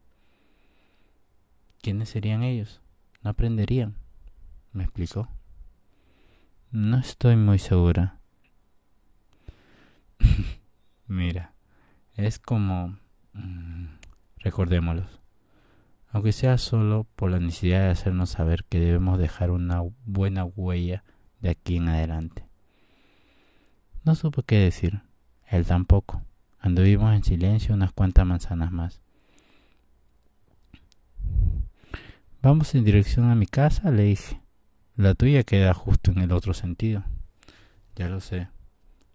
¿quiénes 1.81 2.07
serían 2.07 2.43
ellos? 2.43 2.79
No 3.21 3.31
aprenderían. 3.31 3.95
¿Me 4.71 4.85
explicó? 4.85 5.27
No 6.71 6.99
estoy 6.99 7.35
muy 7.35 7.59
segura. 7.59 8.18
Mira, 11.07 11.53
es 12.15 12.39
como... 12.39 12.97
Mm, 13.33 13.85
recordémoslos. 14.37 15.19
Aunque 16.11 16.31
sea 16.31 16.57
solo 16.57 17.07
por 17.15 17.29
la 17.29 17.39
necesidad 17.39 17.81
de 17.81 17.91
hacernos 17.91 18.31
saber 18.31 18.65
que 18.67 18.79
debemos 18.79 19.19
dejar 19.19 19.51
una 19.51 19.81
buena 20.05 20.43
huella 20.43 21.03
de 21.39 21.49
aquí 21.49 21.77
en 21.77 21.89
adelante. 21.89 22.47
No 24.03 24.15
supo 24.15 24.41
qué 24.41 24.57
decir. 24.57 25.01
Él 25.47 25.65
tampoco. 25.65 26.23
Anduvimos 26.59 27.15
en 27.15 27.23
silencio 27.23 27.75
unas 27.75 27.91
cuantas 27.91 28.25
manzanas 28.25 28.71
más. 28.71 29.01
Vamos 32.41 32.73
en 32.73 32.83
dirección 32.83 33.29
a 33.29 33.35
mi 33.35 33.45
casa, 33.45 33.91
le 33.91 34.03
dije. 34.03 34.41
La 34.95 35.13
tuya 35.13 35.43
queda 35.43 35.73
justo 35.73 36.11
en 36.11 36.19
el 36.19 36.31
otro 36.31 36.53
sentido. 36.53 37.03
Ya 37.95 38.09
lo 38.09 38.19
sé. 38.19 38.47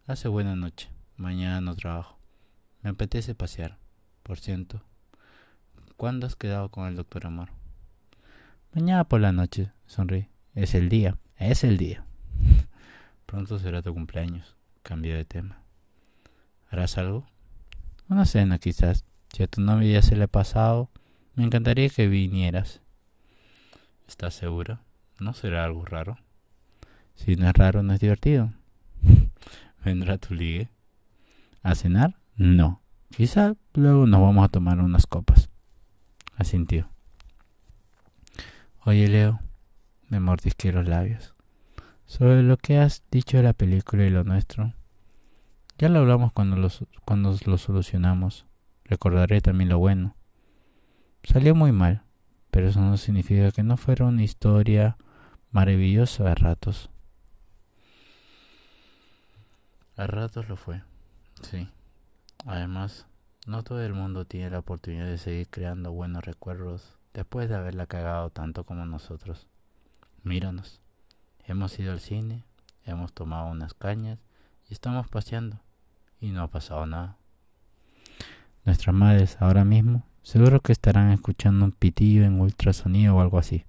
Hace 0.06 0.28
buena 0.28 0.54
noche. 0.56 0.93
Mañana 1.16 1.60
no 1.60 1.76
trabajo. 1.76 2.18
Me 2.82 2.90
apetece 2.90 3.34
pasear. 3.34 3.78
Por 4.22 4.38
cierto. 4.38 4.82
¿Cuándo 5.96 6.26
has 6.26 6.34
quedado 6.34 6.70
con 6.70 6.88
el 6.88 6.96
doctor 6.96 7.26
Amor? 7.26 7.50
Mañana 8.72 9.04
por 9.04 9.20
la 9.20 9.30
noche, 9.30 9.70
sonrí. 9.86 10.28
Es 10.54 10.74
el 10.74 10.88
día. 10.88 11.18
Es 11.36 11.62
el 11.62 11.76
día. 11.76 12.04
Pronto 13.26 13.58
será 13.58 13.80
tu 13.80 13.94
cumpleaños. 13.94 14.56
Cambio 14.82 15.14
de 15.14 15.24
tema. 15.24 15.62
¿Harás 16.68 16.98
algo? 16.98 17.26
Una 18.08 18.26
cena 18.26 18.58
quizás. 18.58 19.04
Si 19.32 19.42
a 19.42 19.46
tu 19.46 19.60
novia 19.60 20.02
se 20.02 20.16
le 20.16 20.24
ha 20.24 20.28
pasado, 20.28 20.90
me 21.34 21.44
encantaría 21.44 21.88
que 21.88 22.08
vinieras. 22.08 22.80
¿Estás 24.08 24.34
segura? 24.34 24.82
¿No 25.18 25.32
será 25.32 25.64
algo 25.64 25.84
raro? 25.84 26.18
Si 27.14 27.36
no 27.36 27.48
es 27.48 27.54
raro, 27.54 27.82
no 27.82 27.94
es 27.94 28.00
divertido. 28.00 28.52
¿Vendrá 29.84 30.18
tu 30.18 30.34
ligue? 30.34 30.68
¿A 31.64 31.74
cenar? 31.74 32.14
No. 32.36 32.80
Quizá 33.10 33.54
luego 33.72 34.06
nos 34.06 34.20
vamos 34.20 34.44
a 34.44 34.48
tomar 34.48 34.78
unas 34.78 35.08
copas. 35.08 35.50
Asintió. 36.36 36.88
Oye, 38.84 39.08
Leo, 39.08 39.40
me 40.08 40.20
mordisqué 40.20 40.72
los 40.72 40.86
labios. 40.86 41.34
Sobre 42.06 42.44
lo 42.44 42.56
que 42.56 42.78
has 42.78 43.02
dicho 43.10 43.38
de 43.38 43.42
la 43.42 43.52
película 43.52 44.04
y 44.04 44.10
lo 44.10 44.22
nuestro. 44.22 44.74
Ya 45.76 45.88
lo 45.88 45.98
hablamos 45.98 46.32
cuando, 46.32 46.54
los, 46.54 46.84
cuando 47.04 47.36
lo 47.44 47.58
solucionamos. 47.58 48.46
Recordaré 48.84 49.40
también 49.40 49.70
lo 49.70 49.80
bueno. 49.80 50.14
Salió 51.24 51.56
muy 51.56 51.72
mal 51.72 52.04
pero 52.54 52.68
eso 52.68 52.80
no 52.80 52.96
significa 52.96 53.50
que 53.50 53.64
no 53.64 53.76
fuera 53.76 54.04
una 54.04 54.22
historia 54.22 54.96
maravillosa 55.50 56.30
a 56.30 56.36
ratos. 56.36 56.88
A 59.96 60.06
ratos 60.06 60.48
lo 60.48 60.54
fue, 60.54 60.80
sí. 61.44 61.68
Además, 62.46 63.06
no 63.46 63.62
todo 63.62 63.82
el 63.82 63.94
mundo 63.94 64.24
tiene 64.24 64.50
la 64.50 64.58
oportunidad 64.58 65.06
de 65.06 65.18
seguir 65.18 65.48
creando 65.48 65.92
buenos 65.92 66.24
recuerdos 66.24 66.96
después 67.12 67.48
de 67.48 67.56
haberla 67.56 67.86
cagado 67.86 68.30
tanto 68.30 68.64
como 68.64 68.86
nosotros. 68.86 69.46
Míranos, 70.22 70.80
hemos 71.46 71.78
ido 71.78 71.92
al 71.92 72.00
cine, 72.00 72.44
hemos 72.84 73.12
tomado 73.12 73.46
unas 73.46 73.74
cañas 73.74 74.18
y 74.68 74.74
estamos 74.74 75.08
paseando 75.08 75.60
y 76.20 76.30
no 76.30 76.42
ha 76.42 76.48
pasado 76.48 76.86
nada. 76.86 77.16
Nuestras 78.64 78.94
madres 78.94 79.36
ahora 79.40 79.64
mismo 79.64 80.04
Seguro 80.24 80.60
que 80.60 80.72
estarán 80.72 81.10
escuchando 81.10 81.66
un 81.66 81.72
pitillo 81.72 82.24
en 82.24 82.40
ultrasonido 82.40 83.14
o 83.14 83.20
algo 83.20 83.38
así. 83.38 83.62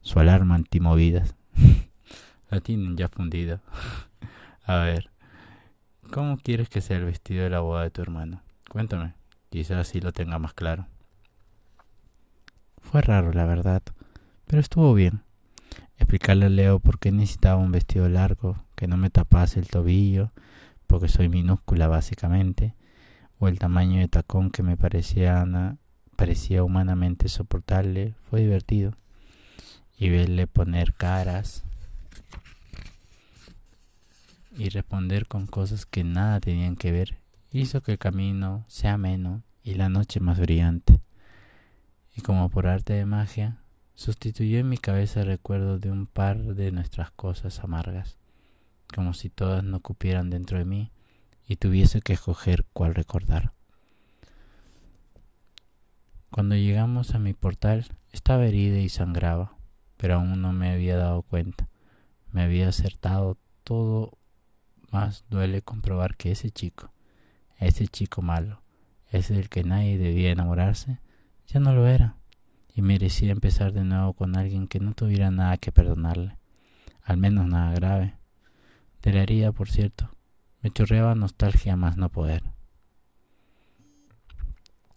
Su 0.00 0.18
alarma 0.18 0.56
antimovidas. 0.56 1.36
La 2.50 2.60
tienen 2.60 2.96
ya 2.96 3.08
fundida. 3.08 3.60
A 4.66 4.78
ver, 4.78 5.10
¿cómo 6.12 6.36
quieres 6.36 6.68
que 6.68 6.80
sea 6.80 6.96
el 6.96 7.04
vestido 7.04 7.44
de 7.44 7.50
la 7.50 7.60
boda 7.60 7.82
de 7.82 7.90
tu 7.90 8.02
hermano? 8.02 8.42
Cuéntame, 8.70 9.14
quizás 9.50 9.78
así 9.78 10.00
lo 10.00 10.12
tenga 10.12 10.38
más 10.38 10.54
claro. 10.54 10.86
Fue 12.78 13.00
raro, 13.02 13.32
la 13.32 13.46
verdad, 13.46 13.82
pero 14.46 14.60
estuvo 14.60 14.94
bien. 14.94 15.22
Explicarle 15.98 16.46
a 16.46 16.50
Leo 16.50 16.78
por 16.78 16.98
qué 16.98 17.10
necesitaba 17.10 17.56
un 17.56 17.72
vestido 17.72 18.08
largo, 18.08 18.64
que 18.74 18.86
no 18.86 18.96
me 18.96 19.10
tapase 19.10 19.58
el 19.58 19.68
tobillo, 19.68 20.30
porque 20.86 21.08
soy 21.08 21.28
minúscula 21.28 21.88
básicamente, 21.88 22.74
o 23.38 23.48
el 23.48 23.58
tamaño 23.58 24.00
de 24.00 24.08
tacón 24.08 24.50
que 24.50 24.62
me 24.62 24.76
parecía, 24.76 25.44
parecía 26.16 26.62
humanamente 26.62 27.28
soportable, 27.28 28.14
fue 28.28 28.40
divertido. 28.40 28.92
Y 29.98 30.10
verle 30.10 30.46
poner 30.46 30.92
caras 30.94 31.64
y 34.56 34.68
responder 34.70 35.26
con 35.26 35.46
cosas 35.46 35.86
que 35.86 36.04
nada 36.04 36.40
tenían 36.40 36.76
que 36.76 36.92
ver 36.92 37.26
hizo 37.58 37.82
que 37.82 37.92
el 37.92 37.98
camino 37.98 38.64
sea 38.68 38.94
ameno 38.94 39.42
y 39.62 39.74
la 39.74 39.88
noche 39.88 40.20
más 40.20 40.38
brillante. 40.38 41.00
Y 42.14 42.20
como 42.20 42.48
por 42.50 42.66
arte 42.66 42.94
de 42.94 43.06
magia, 43.06 43.58
sustituyó 43.94 44.58
en 44.58 44.68
mi 44.68 44.78
cabeza 44.78 45.20
el 45.20 45.26
recuerdo 45.26 45.78
de 45.78 45.90
un 45.90 46.06
par 46.06 46.54
de 46.54 46.72
nuestras 46.72 47.10
cosas 47.10 47.60
amargas, 47.60 48.18
como 48.94 49.14
si 49.14 49.30
todas 49.30 49.64
no 49.64 49.80
cupieran 49.80 50.30
dentro 50.30 50.58
de 50.58 50.64
mí 50.64 50.92
y 51.46 51.56
tuviese 51.56 52.00
que 52.00 52.14
escoger 52.14 52.64
cuál 52.72 52.94
recordar. 52.94 53.52
Cuando 56.30 56.56
llegamos 56.56 57.14
a 57.14 57.18
mi 57.18 57.32
portal, 57.32 57.86
estaba 58.12 58.46
herida 58.46 58.78
y 58.78 58.88
sangraba, 58.88 59.56
pero 59.96 60.16
aún 60.16 60.42
no 60.42 60.52
me 60.52 60.70
había 60.70 60.96
dado 60.96 61.22
cuenta. 61.22 61.68
Me 62.32 62.42
había 62.42 62.68
acertado 62.68 63.38
todo, 63.64 64.18
más 64.96 65.24
duele 65.28 65.60
comprobar 65.60 66.16
que 66.16 66.32
ese 66.32 66.50
chico, 66.50 66.90
ese 67.58 67.86
chico 67.86 68.22
malo, 68.22 68.62
ese 69.10 69.34
del 69.34 69.50
que 69.50 69.62
nadie 69.62 69.98
debía 69.98 70.30
enamorarse, 70.30 71.00
ya 71.46 71.60
no 71.60 71.74
lo 71.74 71.86
era, 71.86 72.16
y 72.74 72.80
merecía 72.80 73.32
empezar 73.32 73.74
de 73.74 73.84
nuevo 73.84 74.14
con 74.14 74.36
alguien 74.36 74.66
que 74.66 74.80
no 74.80 74.94
tuviera 74.94 75.30
nada 75.30 75.58
que 75.58 75.70
perdonarle, 75.70 76.38
al 77.02 77.18
menos 77.18 77.46
nada 77.46 77.74
grave. 77.74 78.14
De 79.02 79.12
la 79.12 79.22
herida, 79.22 79.52
por 79.52 79.68
cierto, 79.68 80.10
me 80.62 80.70
chorreaba 80.70 81.14
nostalgia 81.14 81.76
más 81.76 81.98
no 81.98 82.08
poder. 82.08 82.42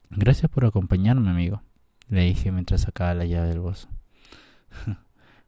Gracias 0.09 0.49
por 0.49 0.63
acompañarme, 0.63 1.29
amigo, 1.29 1.61
le 2.07 2.21
dije 2.21 2.53
mientras 2.53 2.81
sacaba 2.81 3.13
la 3.13 3.25
llave 3.25 3.49
del 3.49 3.59
bolso. 3.59 3.89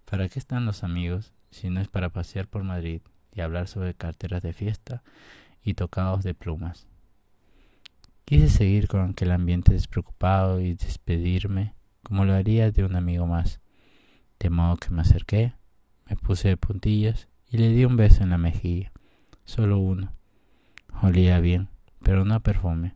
¿Para 0.05 0.27
qué 0.27 0.39
están 0.39 0.65
los 0.65 0.83
amigos 0.83 1.31
si 1.51 1.69
no 1.69 1.79
es 1.79 1.87
para 1.87 2.09
pasear 2.09 2.47
por 2.47 2.63
Madrid 2.63 3.01
y 3.33 3.41
hablar 3.41 3.67
sobre 3.67 3.93
carteras 3.93 4.41
de 4.41 4.53
fiesta 4.53 5.03
y 5.63 5.73
tocados 5.73 6.23
de 6.23 6.33
plumas? 6.33 6.87
Quise 8.25 8.49
seguir 8.49 8.87
con 8.87 9.09
aquel 9.09 9.31
ambiente 9.31 9.73
despreocupado 9.73 10.61
y 10.61 10.73
despedirme 10.73 11.75
como 12.03 12.25
lo 12.25 12.33
haría 12.33 12.71
de 12.71 12.83
un 12.83 12.95
amigo 12.95 13.27
más. 13.27 13.59
De 14.39 14.49
modo 14.49 14.77
que 14.77 14.89
me 14.89 15.01
acerqué, 15.01 15.53
me 16.09 16.15
puse 16.15 16.47
de 16.47 16.57
puntillas 16.57 17.27
y 17.49 17.57
le 17.57 17.69
di 17.69 17.85
un 17.85 17.97
beso 17.97 18.23
en 18.23 18.29
la 18.29 18.37
mejilla. 18.37 18.91
Solo 19.43 19.79
uno. 19.79 20.13
Olía 21.01 21.39
bien, 21.39 21.69
pero 22.01 22.25
no 22.25 22.35
a 22.35 22.39
perfume 22.39 22.95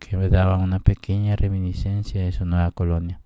que 0.00 0.16
me 0.16 0.28
daba 0.28 0.58
una 0.58 0.80
pequeña 0.80 1.36
reminiscencia 1.36 2.22
de 2.22 2.32
su 2.32 2.44
nueva 2.44 2.70
colonia, 2.72 3.20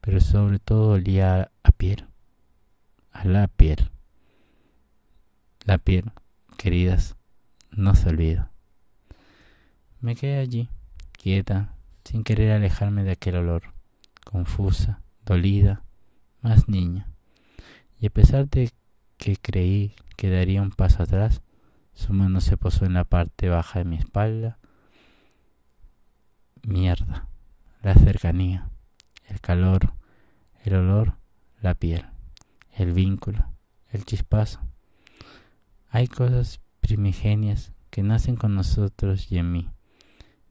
pero 0.00 0.20
sobre 0.20 0.58
todo 0.58 0.92
olía 0.92 1.50
a 1.62 1.70
piel, 1.72 2.06
a 3.12 3.24
la 3.24 3.48
piel. 3.48 3.90
La 5.64 5.78
piel, 5.78 6.12
queridas, 6.56 7.16
no 7.70 7.94
se 7.94 8.10
olvida. 8.10 8.50
Me 10.00 10.14
quedé 10.14 10.38
allí, 10.38 10.68
quieta, 11.12 11.74
sin 12.04 12.22
querer 12.22 12.52
alejarme 12.52 13.02
de 13.02 13.12
aquel 13.12 13.36
olor, 13.36 13.74
confusa, 14.24 15.02
dolida, 15.24 15.82
más 16.42 16.68
niña. 16.68 17.08
Y 17.98 18.06
a 18.06 18.10
pesar 18.10 18.48
de 18.48 18.70
que 19.16 19.36
creí 19.36 19.94
que 20.16 20.28
daría 20.28 20.60
un 20.60 20.70
paso 20.70 21.02
atrás, 21.02 21.40
su 21.94 22.12
mano 22.12 22.40
se 22.40 22.56
posó 22.56 22.84
en 22.84 22.92
la 22.92 23.04
parte 23.04 23.48
baja 23.48 23.78
de 23.78 23.84
mi 23.86 23.96
espalda 23.96 24.58
mierda, 26.66 27.28
la 27.82 27.94
cercanía, 27.94 28.68
el 29.28 29.40
calor, 29.40 29.94
el 30.64 30.74
olor, 30.74 31.16
la 31.60 31.74
piel, 31.74 32.06
el 32.72 32.92
vínculo, 32.92 33.46
el 33.90 34.04
chispazo. 34.04 34.60
Hay 35.94 36.08
cosas 36.08 36.60
primigenias 36.80 37.72
que 37.90 38.02
nacen 38.02 38.34
con 38.34 38.56
nosotros 38.56 39.30
y 39.30 39.38
en 39.38 39.52
mí. 39.52 39.70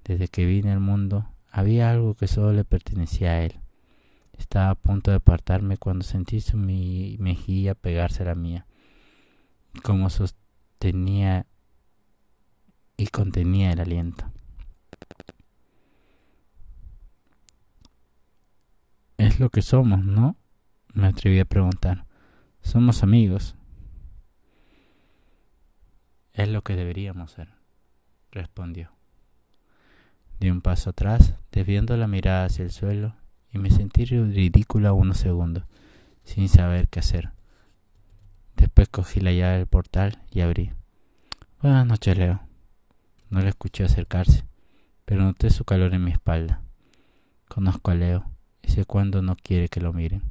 Desde 0.06 0.30
que 0.30 0.46
vine 0.46 0.72
al 0.72 0.80
mundo 0.80 1.28
había 1.52 1.92
algo 1.92 2.14
que 2.14 2.30
solo 2.30 2.54
le 2.54 2.64
pertenecía 2.64 3.32
a 3.32 3.44
él. 3.44 3.60
Estaba 4.38 4.70
a 4.70 4.76
punto 4.76 5.12
de 5.12 5.18
apartarme 5.18 5.76
cuando 5.76 6.06
sentí 6.06 6.40
su 6.40 6.56
mejilla 6.56 7.76
pegarse 7.76 8.24
a 8.24 8.28
la 8.28 8.36
mía, 8.36 8.68
como 9.84 10.10
sostenía 10.10 11.46
y 12.96 13.08
contenía 13.08 13.74
el 13.74 13.82
aliento. 13.82 14.32
Es 19.18 19.42
lo 19.42 19.50
que 19.50 19.62
somos, 19.62 20.06
¿no? 20.06 20.38
Me 20.94 21.08
atreví 21.08 21.38
a 21.40 21.44
preguntar. 21.44 22.06
Somos 22.62 23.04
amigos. 23.04 23.58
Lo 26.54 26.62
que 26.62 26.76
deberíamos 26.76 27.32
ser, 27.32 27.48
respondió. 28.32 28.92
Di 30.40 30.52
un 30.52 30.62
paso 30.62 30.92
atrás, 30.92 31.34
desviando 31.52 31.98
la 31.98 32.06
mirada 32.06 32.46
hacia 32.46 32.64
el 32.64 32.72
suelo, 32.72 33.16
y 33.52 33.58
me 33.58 33.72
sentí 33.72 34.06
ridícula 34.06 34.94
unos 34.94 35.18
segundos, 35.18 35.64
sin 36.24 36.48
saber 36.50 36.90
qué 36.90 37.00
hacer. 37.00 37.32
Después 38.56 38.88
cogí 38.88 39.20
la 39.20 39.32
llave 39.32 39.58
del 39.58 39.66
portal 39.66 40.22
y 40.30 40.42
abrí. 40.42 40.74
Buenas 41.60 41.88
noches, 41.88 42.20
Leo. 42.20 42.44
No 43.32 43.42
le 43.42 43.50
escuché 43.50 43.84
acercarse, 43.84 44.46
pero 45.06 45.24
noté 45.24 45.50
su 45.50 45.66
calor 45.66 45.96
en 45.96 46.04
mi 46.04 46.12
espalda. 46.12 46.62
Conozco 47.48 47.90
a 47.90 47.96
Leo 47.96 48.30
y 48.62 48.70
sé 48.70 48.86
cuándo 48.86 49.24
no 49.24 49.36
quiere 49.36 49.70
que 49.70 49.82
lo 49.82 49.92
miren, 49.92 50.22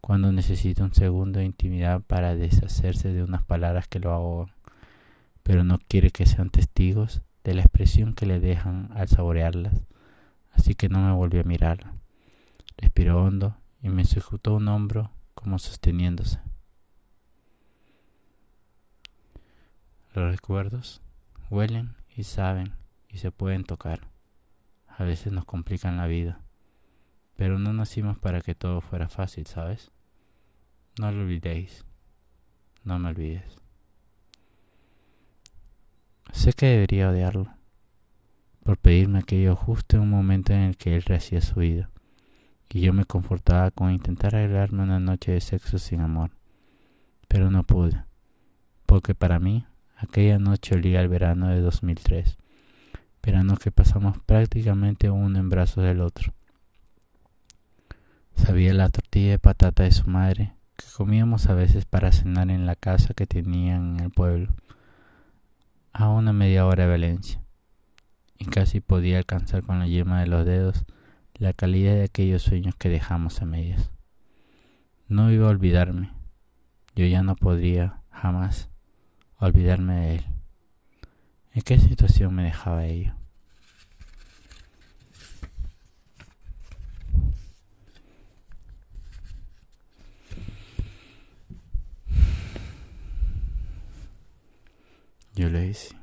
cuando 0.00 0.30
necesita 0.30 0.84
un 0.84 0.94
segundo 0.94 1.40
de 1.40 1.46
intimidad 1.46 2.00
para 2.00 2.36
deshacerse 2.36 3.12
de 3.12 3.24
unas 3.24 3.42
palabras 3.42 3.88
que 3.88 3.98
lo 3.98 4.12
ahogan, 4.12 4.54
pero 5.48 5.64
no 5.64 5.78
quiere 5.78 6.10
que 6.10 6.26
sean 6.26 6.50
testigos 6.50 7.22
de 7.44 7.54
la 7.54 7.62
expresión 7.62 8.12
que 8.12 8.26
le 8.26 8.38
dejan 8.38 8.90
al 8.94 9.08
saborearlas, 9.08 9.80
así 10.52 10.74
que 10.74 10.90
no 10.90 11.00
me 11.00 11.12
volvió 11.12 11.40
a 11.40 11.44
mirar. 11.44 11.94
Respiró 12.76 13.24
hondo 13.24 13.56
y 13.80 13.88
me 13.88 14.04
sujetó 14.04 14.56
un 14.56 14.68
hombro 14.68 15.10
como 15.32 15.58
sosteniéndose. 15.58 16.40
Los 20.12 20.30
recuerdos 20.30 21.00
huelen 21.48 21.96
y 22.14 22.24
saben 22.24 22.74
y 23.08 23.16
se 23.16 23.30
pueden 23.30 23.64
tocar. 23.64 24.10
A 24.86 25.04
veces 25.04 25.32
nos 25.32 25.46
complican 25.46 25.96
la 25.96 26.06
vida 26.06 26.42
pero 27.38 27.56
no 27.60 27.72
nacimos 27.72 28.18
para 28.18 28.40
que 28.40 28.56
todo 28.56 28.80
fuera 28.80 29.08
fácil, 29.08 29.46
¿sabes? 29.46 29.92
No 30.98 31.10
lo 31.12 31.22
olvidéis. 31.22 31.84
No 32.82 32.98
me 32.98 33.10
olvides. 33.10 33.67
Sé 36.38 36.52
que 36.52 36.66
debería 36.66 37.10
odiarlo 37.10 37.48
por 38.62 38.78
pedirme 38.78 39.18
aquello 39.18 39.56
justo 39.56 39.96
en 39.96 40.04
un 40.04 40.10
momento 40.10 40.52
en 40.52 40.60
el 40.60 40.76
que 40.76 40.94
él 40.94 41.02
rehacía 41.02 41.40
su 41.40 41.58
vida, 41.58 41.90
y 42.70 42.80
yo 42.80 42.92
me 42.92 43.04
confortaba 43.04 43.72
con 43.72 43.90
intentar 43.90 44.36
arreglarme 44.36 44.84
una 44.84 45.00
noche 45.00 45.32
de 45.32 45.40
sexo 45.40 45.80
sin 45.80 46.00
amor. 46.00 46.30
Pero 47.26 47.50
no 47.50 47.64
pude, 47.64 48.04
porque 48.86 49.16
para 49.16 49.40
mí 49.40 49.66
aquella 49.96 50.38
noche 50.38 50.76
olía 50.76 51.00
al 51.00 51.08
verano 51.08 51.48
de 51.48 51.60
2003, 51.60 52.38
verano 53.20 53.56
que 53.56 53.72
pasamos 53.72 54.16
prácticamente 54.24 55.10
uno 55.10 55.40
en 55.40 55.48
brazos 55.48 55.82
del 55.82 56.00
otro 56.00 56.32
Sabía 58.36 58.74
la 58.74 58.90
tortilla 58.90 59.32
de 59.32 59.38
patata 59.40 59.82
de 59.82 59.90
su 59.90 60.08
madre, 60.08 60.54
que 60.76 60.86
comíamos 60.96 61.48
a 61.48 61.54
veces 61.54 61.84
para 61.84 62.12
cenar 62.12 62.48
en 62.48 62.64
la 62.64 62.76
casa 62.76 63.12
que 63.12 63.26
tenían 63.26 63.96
en 63.96 64.04
el 64.04 64.10
pueblo, 64.12 64.54
a 65.98 66.08
una 66.10 66.32
media 66.32 66.64
hora 66.64 66.84
de 66.84 66.90
Valencia, 66.90 67.42
y 68.38 68.44
casi 68.44 68.80
podía 68.80 69.18
alcanzar 69.18 69.64
con 69.64 69.80
la 69.80 69.88
yema 69.88 70.20
de 70.20 70.28
los 70.28 70.46
dedos 70.46 70.84
la 71.34 71.52
calidad 71.52 71.94
de 71.94 72.04
aquellos 72.04 72.42
sueños 72.42 72.76
que 72.76 72.88
dejamos 72.88 73.42
a 73.42 73.46
medias. 73.46 73.90
No 75.08 75.32
iba 75.32 75.48
a 75.48 75.50
olvidarme, 75.50 76.12
yo 76.94 77.04
ya 77.04 77.24
no 77.24 77.34
podría 77.34 78.00
jamás 78.12 78.70
olvidarme 79.38 79.94
de 79.94 80.14
él. 80.14 80.24
¿En 81.52 81.62
qué 81.62 81.80
situación 81.80 82.32
me 82.32 82.44
dejaba 82.44 82.86
ello? 82.86 83.17
Yo 95.38 95.48
le 95.48 95.68
hice. 95.68 95.94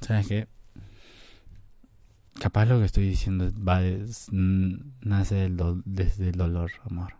¿Sabes 0.00 0.28
qué? 0.28 0.48
Capaz 2.38 2.66
lo 2.66 2.78
que 2.78 2.84
estoy 2.84 3.08
diciendo 3.08 3.50
va 3.68 3.80
nace 4.30 5.34
del 5.34 5.82
desde 5.84 6.28
el 6.28 6.36
dolor, 6.36 6.70
amor. 6.84 7.14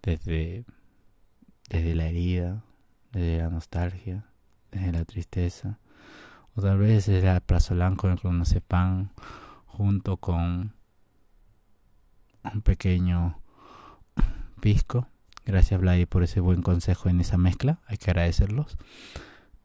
Desde, 0.00 0.64
desde 1.68 1.94
la 1.94 2.06
herida, 2.06 2.64
desde 3.12 3.36
la 3.36 3.50
nostalgia, 3.50 4.24
desde 4.70 4.92
la 4.92 5.04
tristeza. 5.04 5.78
O 6.54 6.62
tal 6.62 6.78
vez 6.78 7.04
desde 7.04 7.30
el 7.30 7.40
plazo 7.42 7.74
blanco 7.74 8.08
de 8.08 8.60
pan 8.62 9.12
junto 9.66 10.16
con 10.16 10.72
un 12.44 12.62
pequeño 12.62 13.40
pisco. 14.60 15.08
Gracias 15.44 15.80
Vladi 15.80 16.06
por 16.06 16.22
ese 16.22 16.40
buen 16.40 16.62
consejo 16.62 17.08
en 17.08 17.20
esa 17.20 17.38
mezcla. 17.38 17.80
Hay 17.86 17.98
que 17.98 18.10
agradecerlos. 18.10 18.76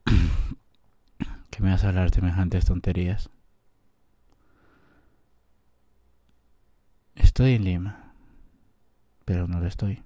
que 1.49 1.63
me 1.63 1.71
vas 1.71 1.83
a 1.83 1.89
hablar 1.89 2.11
semejantes 2.11 2.65
tonterías. 2.65 3.29
Estoy 7.15 7.53
en 7.53 7.63
Lima, 7.63 8.13
pero 9.25 9.47
no 9.47 9.59
lo 9.59 9.67
estoy. 9.67 10.03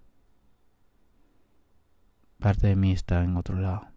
Parte 2.40 2.68
de 2.68 2.76
mí 2.76 2.92
está 2.92 3.24
en 3.24 3.38
otro 3.38 3.60
lado. 3.60 3.91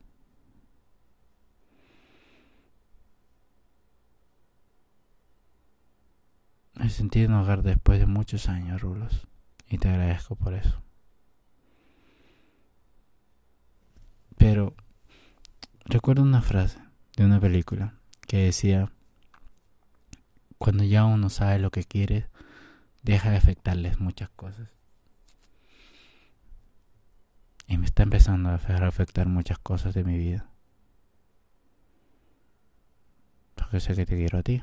Me 6.74 6.90
sentí 6.90 7.20
en 7.20 7.32
hogar 7.32 7.62
después 7.62 8.00
de 8.00 8.06
muchos 8.06 8.48
años, 8.48 8.82
Rulos, 8.82 9.28
y 9.68 9.78
te 9.78 9.88
agradezco 9.88 10.34
por 10.34 10.54
eso. 10.54 10.82
Pero 14.36 14.74
recuerdo 15.84 16.22
una 16.22 16.42
frase 16.42 16.80
de 17.16 17.24
una 17.24 17.40
película 17.40 17.94
que 18.26 18.38
decía, 18.38 18.90
cuando 20.58 20.82
ya 20.82 21.04
uno 21.04 21.30
sabe 21.30 21.58
lo 21.60 21.70
que 21.70 21.84
quiere, 21.84 22.28
deja 23.02 23.30
de 23.30 23.36
afectarles 23.36 24.00
muchas 24.00 24.30
cosas. 24.30 24.68
Y 27.68 27.78
me 27.78 27.86
está 27.86 28.02
empezando 28.02 28.50
a 28.50 28.54
afectar 28.54 29.28
muchas 29.28 29.58
cosas 29.58 29.94
de 29.94 30.04
mi 30.04 30.18
vida. 30.18 30.50
Porque 33.54 33.80
sé 33.80 33.94
que 33.94 34.04
te 34.04 34.16
quiero 34.16 34.38
a 34.38 34.42
ti. 34.42 34.62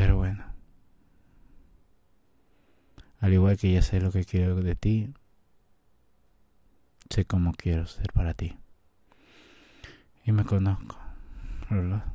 Pero 0.00 0.16
bueno. 0.16 0.42
Al 3.18 3.34
igual 3.34 3.58
que 3.58 3.70
ya 3.70 3.82
sé 3.82 4.00
lo 4.00 4.10
que 4.10 4.24
quiero 4.24 4.56
de 4.56 4.74
ti, 4.74 5.12
sé 7.10 7.26
cómo 7.26 7.52
quiero 7.52 7.86
ser 7.86 8.10
para 8.14 8.32
ti. 8.32 8.56
Y 10.24 10.32
me 10.32 10.46
conozco, 10.46 10.96
¿verdad? 11.68 12.14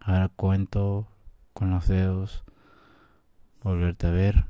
Ahora 0.00 0.28
cuento 0.30 1.06
con 1.52 1.70
los 1.70 1.86
dedos 1.86 2.42
volverte 3.62 4.08
a 4.08 4.10
ver, 4.10 4.46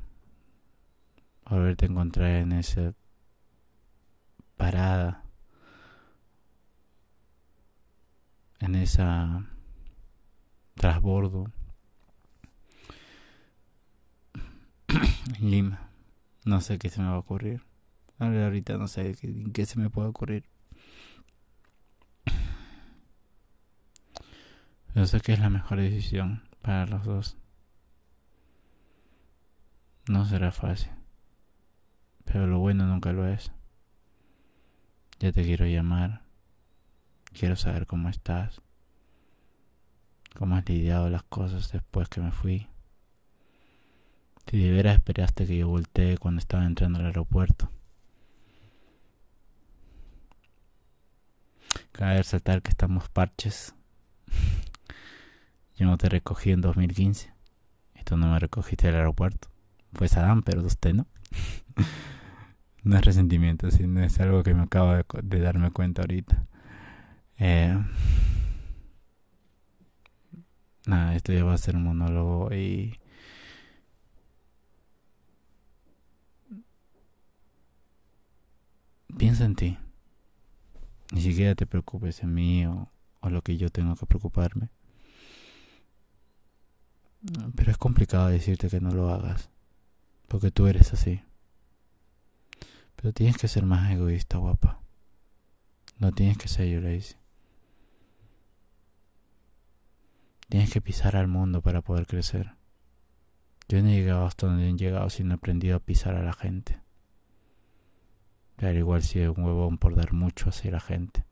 volverte 1.47 1.85
a 1.85 1.89
encontrar 1.89 2.31
en 2.37 2.53
esa 2.53 2.95
parada, 4.55 5.25
en 8.61 8.73
esa 8.73 9.45
trasbordo 10.73 11.51
Lima. 15.39 15.89
No 16.45 16.61
sé 16.61 16.79
qué 16.79 16.89
se 16.89 17.01
me 17.01 17.07
va 17.07 17.15
a 17.15 17.19
ocurrir. 17.19 17.63
Ahorita 18.19 18.77
no 18.77 18.87
sé 18.87 19.15
qué, 19.19 19.51
qué 19.53 19.65
se 19.65 19.79
me 19.79 19.89
puede 19.89 20.07
ocurrir. 20.07 20.45
Pero 24.93 25.05
sé 25.05 25.21
que 25.21 25.33
es 25.33 25.39
la 25.39 25.49
mejor 25.49 25.79
decisión 25.79 26.43
para 26.61 26.87
los 26.87 27.05
dos. 27.05 27.37
No 30.07 30.25
será 30.25 30.51
fácil. 30.51 30.91
Pero 32.25 32.47
lo 32.47 32.59
bueno 32.59 32.87
nunca 32.87 33.13
lo 33.13 33.27
es. 33.27 33.51
Ya 35.19 35.31
te 35.31 35.43
quiero 35.43 35.65
llamar. 35.65 36.23
Quiero 37.37 37.55
saber 37.55 37.85
cómo 37.85 38.09
estás. 38.09 38.61
Cómo 40.35 40.55
has 40.55 40.67
lidiado 40.67 41.09
las 41.09 41.23
cosas 41.23 41.71
después 41.71 42.09
que 42.09 42.21
me 42.21 42.31
fui. 42.31 42.67
Si 44.49 44.57
de 44.57 44.71
veras 44.71 44.95
esperaste 44.95 45.45
que 45.45 45.57
yo 45.57 45.67
voltee 45.67 46.17
cuando 46.17 46.39
estaba 46.39 46.65
entrando 46.65 46.99
al 46.99 47.07
aeropuerto. 47.07 47.69
Cabe 51.91 52.17
resaltar 52.17 52.61
que 52.61 52.69
estamos 52.69 53.09
parches. 53.09 53.75
yo 55.75 55.85
no 55.85 55.97
te 55.97 56.07
recogí 56.07 56.51
en 56.51 56.61
2015. 56.61 57.33
Y 57.99 58.03
tú 58.03 58.15
no 58.15 58.31
me 58.31 58.39
recogiste 58.39 58.87
del 58.87 58.95
aeropuerto. 58.95 59.49
Pues 59.91 60.15
Adán, 60.15 60.43
pero 60.43 60.61
usted 60.63 60.93
no. 60.93 61.07
no 62.83 62.97
es 62.97 63.03
resentimiento, 63.03 63.69
sino 63.69 64.01
es 64.01 64.17
algo 64.21 64.43
que 64.43 64.53
me 64.53 64.63
acabo 64.63 64.93
de, 64.93 65.03
de 65.23 65.39
darme 65.41 65.71
cuenta 65.71 66.03
ahorita. 66.03 66.45
Eh, 67.39 67.77
nada, 70.85 71.15
esto 71.15 71.33
ya 71.33 71.43
va 71.43 71.53
a 71.53 71.57
ser 71.57 71.75
un 71.75 71.83
monólogo 71.83 72.53
y 72.53 72.97
piensa 79.15 79.45
en 79.45 79.55
ti. 79.55 79.77
Ni 81.11 81.21
siquiera 81.21 81.55
te 81.55 81.65
preocupes 81.65 82.21
en 82.23 82.33
mí 82.33 82.65
o, 82.65 82.89
lo 83.21 83.41
que 83.41 83.57
yo 83.57 83.69
tengo 83.69 83.95
que 83.95 84.05
preocuparme. 84.05 84.69
Pero 87.55 87.71
es 87.71 87.77
complicado 87.77 88.27
decirte 88.27 88.69
que 88.69 88.79
no 88.79 88.91
lo 88.91 89.09
hagas. 89.09 89.49
Porque 90.27 90.51
tú 90.51 90.67
eres 90.67 90.93
así. 90.93 91.21
Pero 92.95 93.13
tienes 93.13 93.37
que 93.37 93.47
ser 93.47 93.65
más 93.65 93.91
egoísta, 93.91 94.37
guapa. 94.37 94.81
No 95.99 96.11
tienes 96.11 96.37
que 96.37 96.47
ser 96.47 96.67
yo, 96.67 96.81
Lazy. 96.81 97.15
Tienes 100.49 100.71
que 100.71 100.81
pisar 100.81 101.17
al 101.17 101.27
mundo 101.27 101.61
para 101.61 101.81
poder 101.81 102.07
crecer. 102.07 102.55
Yo 103.67 103.81
no 103.81 103.89
he 103.89 103.95
llegado 103.95 104.25
hasta 104.25 104.47
donde 104.47 104.69
he 104.69 104.73
llegado 104.73 105.09
sin 105.09 105.31
aprendido 105.31 105.75
a 105.75 105.81
pisar 105.81 106.15
a 106.15 106.23
la 106.23 106.33
gente. 106.33 106.79
Pero 108.57 108.77
igual 108.79 109.03
si 109.03 109.19
es 109.19 109.29
un 109.29 109.43
huevón 109.43 109.77
por 109.77 109.95
dar 109.95 110.13
mucho 110.13 110.49
hacia 110.49 110.71
la 110.71 110.79
gente. 110.79 111.23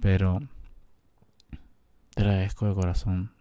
Pero 0.00 0.40
te 2.14 2.22
agradezco 2.22 2.66
de 2.66 2.74
corazón. 2.74 3.32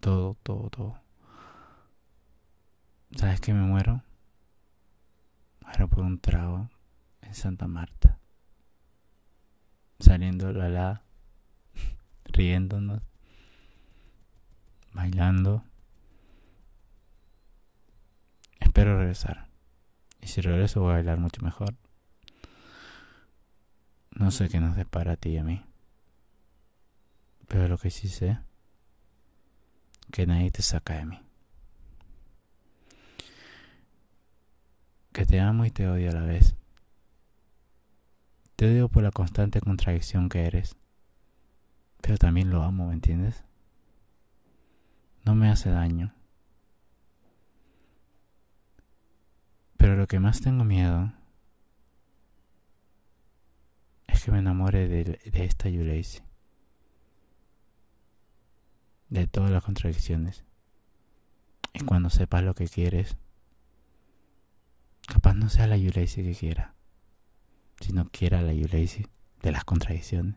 Todo, 0.00 0.36
todo, 0.42 0.70
todo. 0.70 1.00
¿Sabes 3.16 3.40
que 3.40 3.52
me 3.52 3.62
muero? 3.62 4.02
Muero 5.60 5.88
por 5.88 6.00
un 6.04 6.18
trago 6.18 6.70
en 7.20 7.34
Santa 7.34 7.66
Marta. 7.66 8.18
Saliendo 10.00 10.52
la 10.52 10.68
la, 10.70 11.02
riéndonos, 12.24 13.02
bailando. 14.92 15.62
Espero 18.60 18.96
regresar. 18.98 19.47
Y 20.20 20.26
si 20.26 20.40
regreso 20.40 20.80
voy 20.80 20.90
a 20.90 20.94
bailar 20.94 21.18
mucho 21.18 21.42
mejor. 21.42 21.74
No 24.10 24.30
sé 24.30 24.48
qué 24.48 24.60
nos 24.60 24.76
depara 24.76 25.12
a 25.12 25.16
ti 25.16 25.30
y 25.30 25.38
a 25.38 25.44
mí. 25.44 25.64
Pero 27.46 27.68
lo 27.68 27.78
que 27.78 27.90
sí 27.90 28.08
sé, 28.08 28.40
que 30.12 30.26
nadie 30.26 30.50
te 30.50 30.62
saca 30.62 30.94
de 30.94 31.06
mí. 31.06 31.20
Que 35.12 35.24
te 35.24 35.40
amo 35.40 35.64
y 35.64 35.70
te 35.70 35.88
odio 35.88 36.10
a 36.10 36.14
la 36.14 36.22
vez. 36.22 36.56
Te 38.56 38.66
odio 38.66 38.88
por 38.88 39.02
la 39.02 39.12
constante 39.12 39.60
contradicción 39.60 40.28
que 40.28 40.46
eres. 40.46 40.76
Pero 42.00 42.18
también 42.18 42.50
lo 42.50 42.62
amo, 42.62 42.88
¿me 42.88 42.94
entiendes? 42.94 43.44
No 45.24 45.34
me 45.34 45.48
hace 45.48 45.70
daño. 45.70 46.17
Pero 49.78 49.96
lo 49.96 50.06
que 50.06 50.20
más 50.20 50.42
tengo 50.42 50.64
miedo 50.64 51.12
es 54.08 54.24
que 54.24 54.32
me 54.32 54.40
enamore 54.40 54.88
de, 54.88 55.20
esta 55.32 55.70
Yulacy. 55.70 56.20
De 59.08 59.26
todas 59.26 59.50
las 59.50 59.62
contradicciones. 59.62 60.44
Y 61.72 61.84
cuando 61.84 62.10
sepas 62.10 62.42
lo 62.42 62.54
que 62.54 62.66
quieres, 62.66 63.16
capaz 65.06 65.34
no 65.34 65.48
sea 65.48 65.68
la 65.68 65.76
Yulacy 65.76 66.22
que 66.24 66.34
quiera, 66.34 66.74
sino 67.80 68.10
quiera 68.10 68.42
la 68.42 68.52
Yulacy 68.52 69.06
de 69.42 69.52
las 69.52 69.64
contradicciones. 69.64 70.34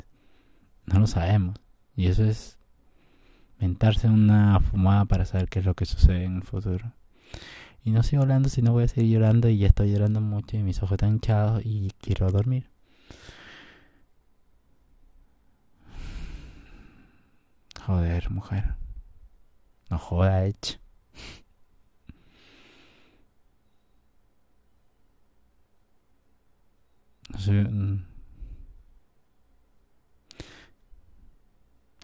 No 0.86 1.00
lo 1.00 1.08
sabemos. 1.08 1.60
Y 1.96 2.08
eso 2.08 2.24
es 2.24 2.60
mentarse 3.60 4.08
una 4.08 4.60
fumada 4.60 5.06
para 5.06 5.26
saber 5.26 5.50
qué 5.50 5.60
es 5.60 5.66
lo 5.66 5.74
que 5.74 5.86
sucede 5.86 6.26
en 6.26 6.38
el 6.38 6.44
futuro. 6.44 6.94
Y 7.84 7.92
no 7.92 8.04
sigo 8.04 8.22
hablando 8.22 8.50
si 8.50 8.62
no 8.62 8.74
voy 8.74 8.84
a 8.84 8.88
seguir 8.88 9.14
llorando 9.14 9.50
y 9.50 9.58
ya 9.58 9.68
estoy 9.68 9.92
llorando 9.92 10.22
mucho 10.22 10.56
y 10.58 10.64
mis 10.64 10.78
ojos 10.84 10.94
están 10.94 11.12
hinchados 11.14 11.66
y 11.66 11.92
quiero 12.00 12.30
dormir. 12.32 12.70
Joder, 17.86 18.30
mujer. 18.30 18.76
No 19.90 19.98
joda, 19.98 20.46
hecho. 20.46 20.78
Sé. 27.40 27.52
Mm. 27.52 28.06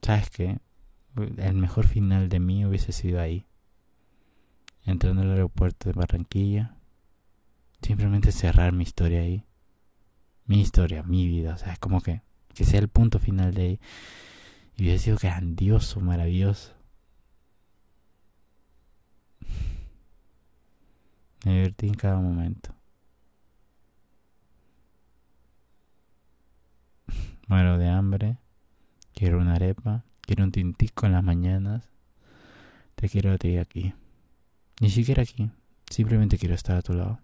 ¿Sabes 0.01 0.29
qué? 0.31 0.59
El 1.37 1.55
mejor 1.55 1.85
final 1.87 2.29
de 2.29 2.39
mí 2.39 2.65
hubiese 2.65 2.91
sido 2.91 3.19
ahí 3.21 3.46
entrando 4.88 5.21
al 5.21 5.32
aeropuerto 5.32 5.89
de 5.89 5.93
Barranquilla, 5.93 6.76
simplemente 7.82 8.32
cerrar 8.32 8.73
mi 8.73 8.84
historia 8.84 9.21
ahí. 9.21 9.45
Mi 10.45 10.62
historia, 10.62 11.04
mi 11.04 11.28
vida, 11.28 11.54
o 11.54 11.58
sea, 11.58 11.73
es 11.73 11.80
como 11.80 12.02
que 12.02 12.21
que 12.58 12.65
sea 12.65 12.80
el 12.80 12.88
punto 12.88 13.19
final 13.19 13.54
de 13.54 13.62
ahí. 13.62 13.80
Y 14.76 14.84
hubiera 14.84 14.97
sido 14.97 15.17
grandioso, 15.17 16.00
maravilloso. 16.00 16.73
Me 21.45 21.54
divertí 21.54 21.88
en 21.88 21.93
cada 21.93 22.19
momento. 22.19 22.73
Muero 27.47 27.78
de 27.78 27.89
hambre. 27.89 28.39
Quiero 29.13 29.39
una 29.39 29.54
arepa. 29.54 30.04
Quiero 30.21 30.43
un 30.43 30.52
tintico 30.52 31.06
en 31.06 31.12
las 31.12 31.23
mañanas. 31.23 31.88
Te 32.95 33.08
quiero 33.08 33.34
a 33.34 33.38
ti 33.38 33.58
aquí. 33.58 33.93
Ni 34.79 34.89
siquiera 34.89 35.23
aquí. 35.23 35.49
Simplemente 35.89 36.37
quiero 36.37 36.55
estar 36.55 36.77
a 36.77 36.81
tu 36.81 36.93
lado. 36.93 37.19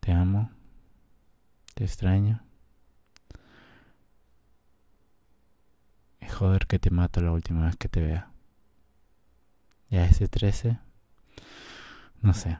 Te 0.00 0.12
amo. 0.12 0.50
Te 1.74 1.84
extraño. 1.84 2.42
Y 6.20 6.26
joder 6.26 6.66
que 6.66 6.78
te 6.78 6.90
mato 6.90 7.20
la 7.20 7.32
última 7.32 7.66
vez 7.66 7.76
que 7.76 7.88
te 7.88 8.00
vea. 8.00 8.30
Ya 9.88 10.04
ese 10.04 10.28
13. 10.28 10.78
No 12.22 12.34
sé. 12.34 12.58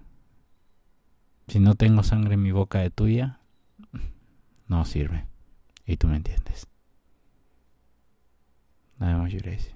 Si 1.46 1.60
no 1.60 1.74
tengo 1.74 2.02
sangre 2.02 2.34
en 2.34 2.42
mi 2.42 2.52
boca 2.52 2.78
de 2.80 2.90
tuya, 2.90 3.40
no 4.66 4.84
sirve. 4.84 5.26
Y 5.84 5.96
tú 5.96 6.08
me 6.08 6.16
entiendes. 6.16 6.69
Nada 9.00 9.16
más, 9.16 9.32
Yuresi. 9.32 9.74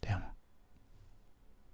Te 0.00 0.10
amo. 0.12 0.31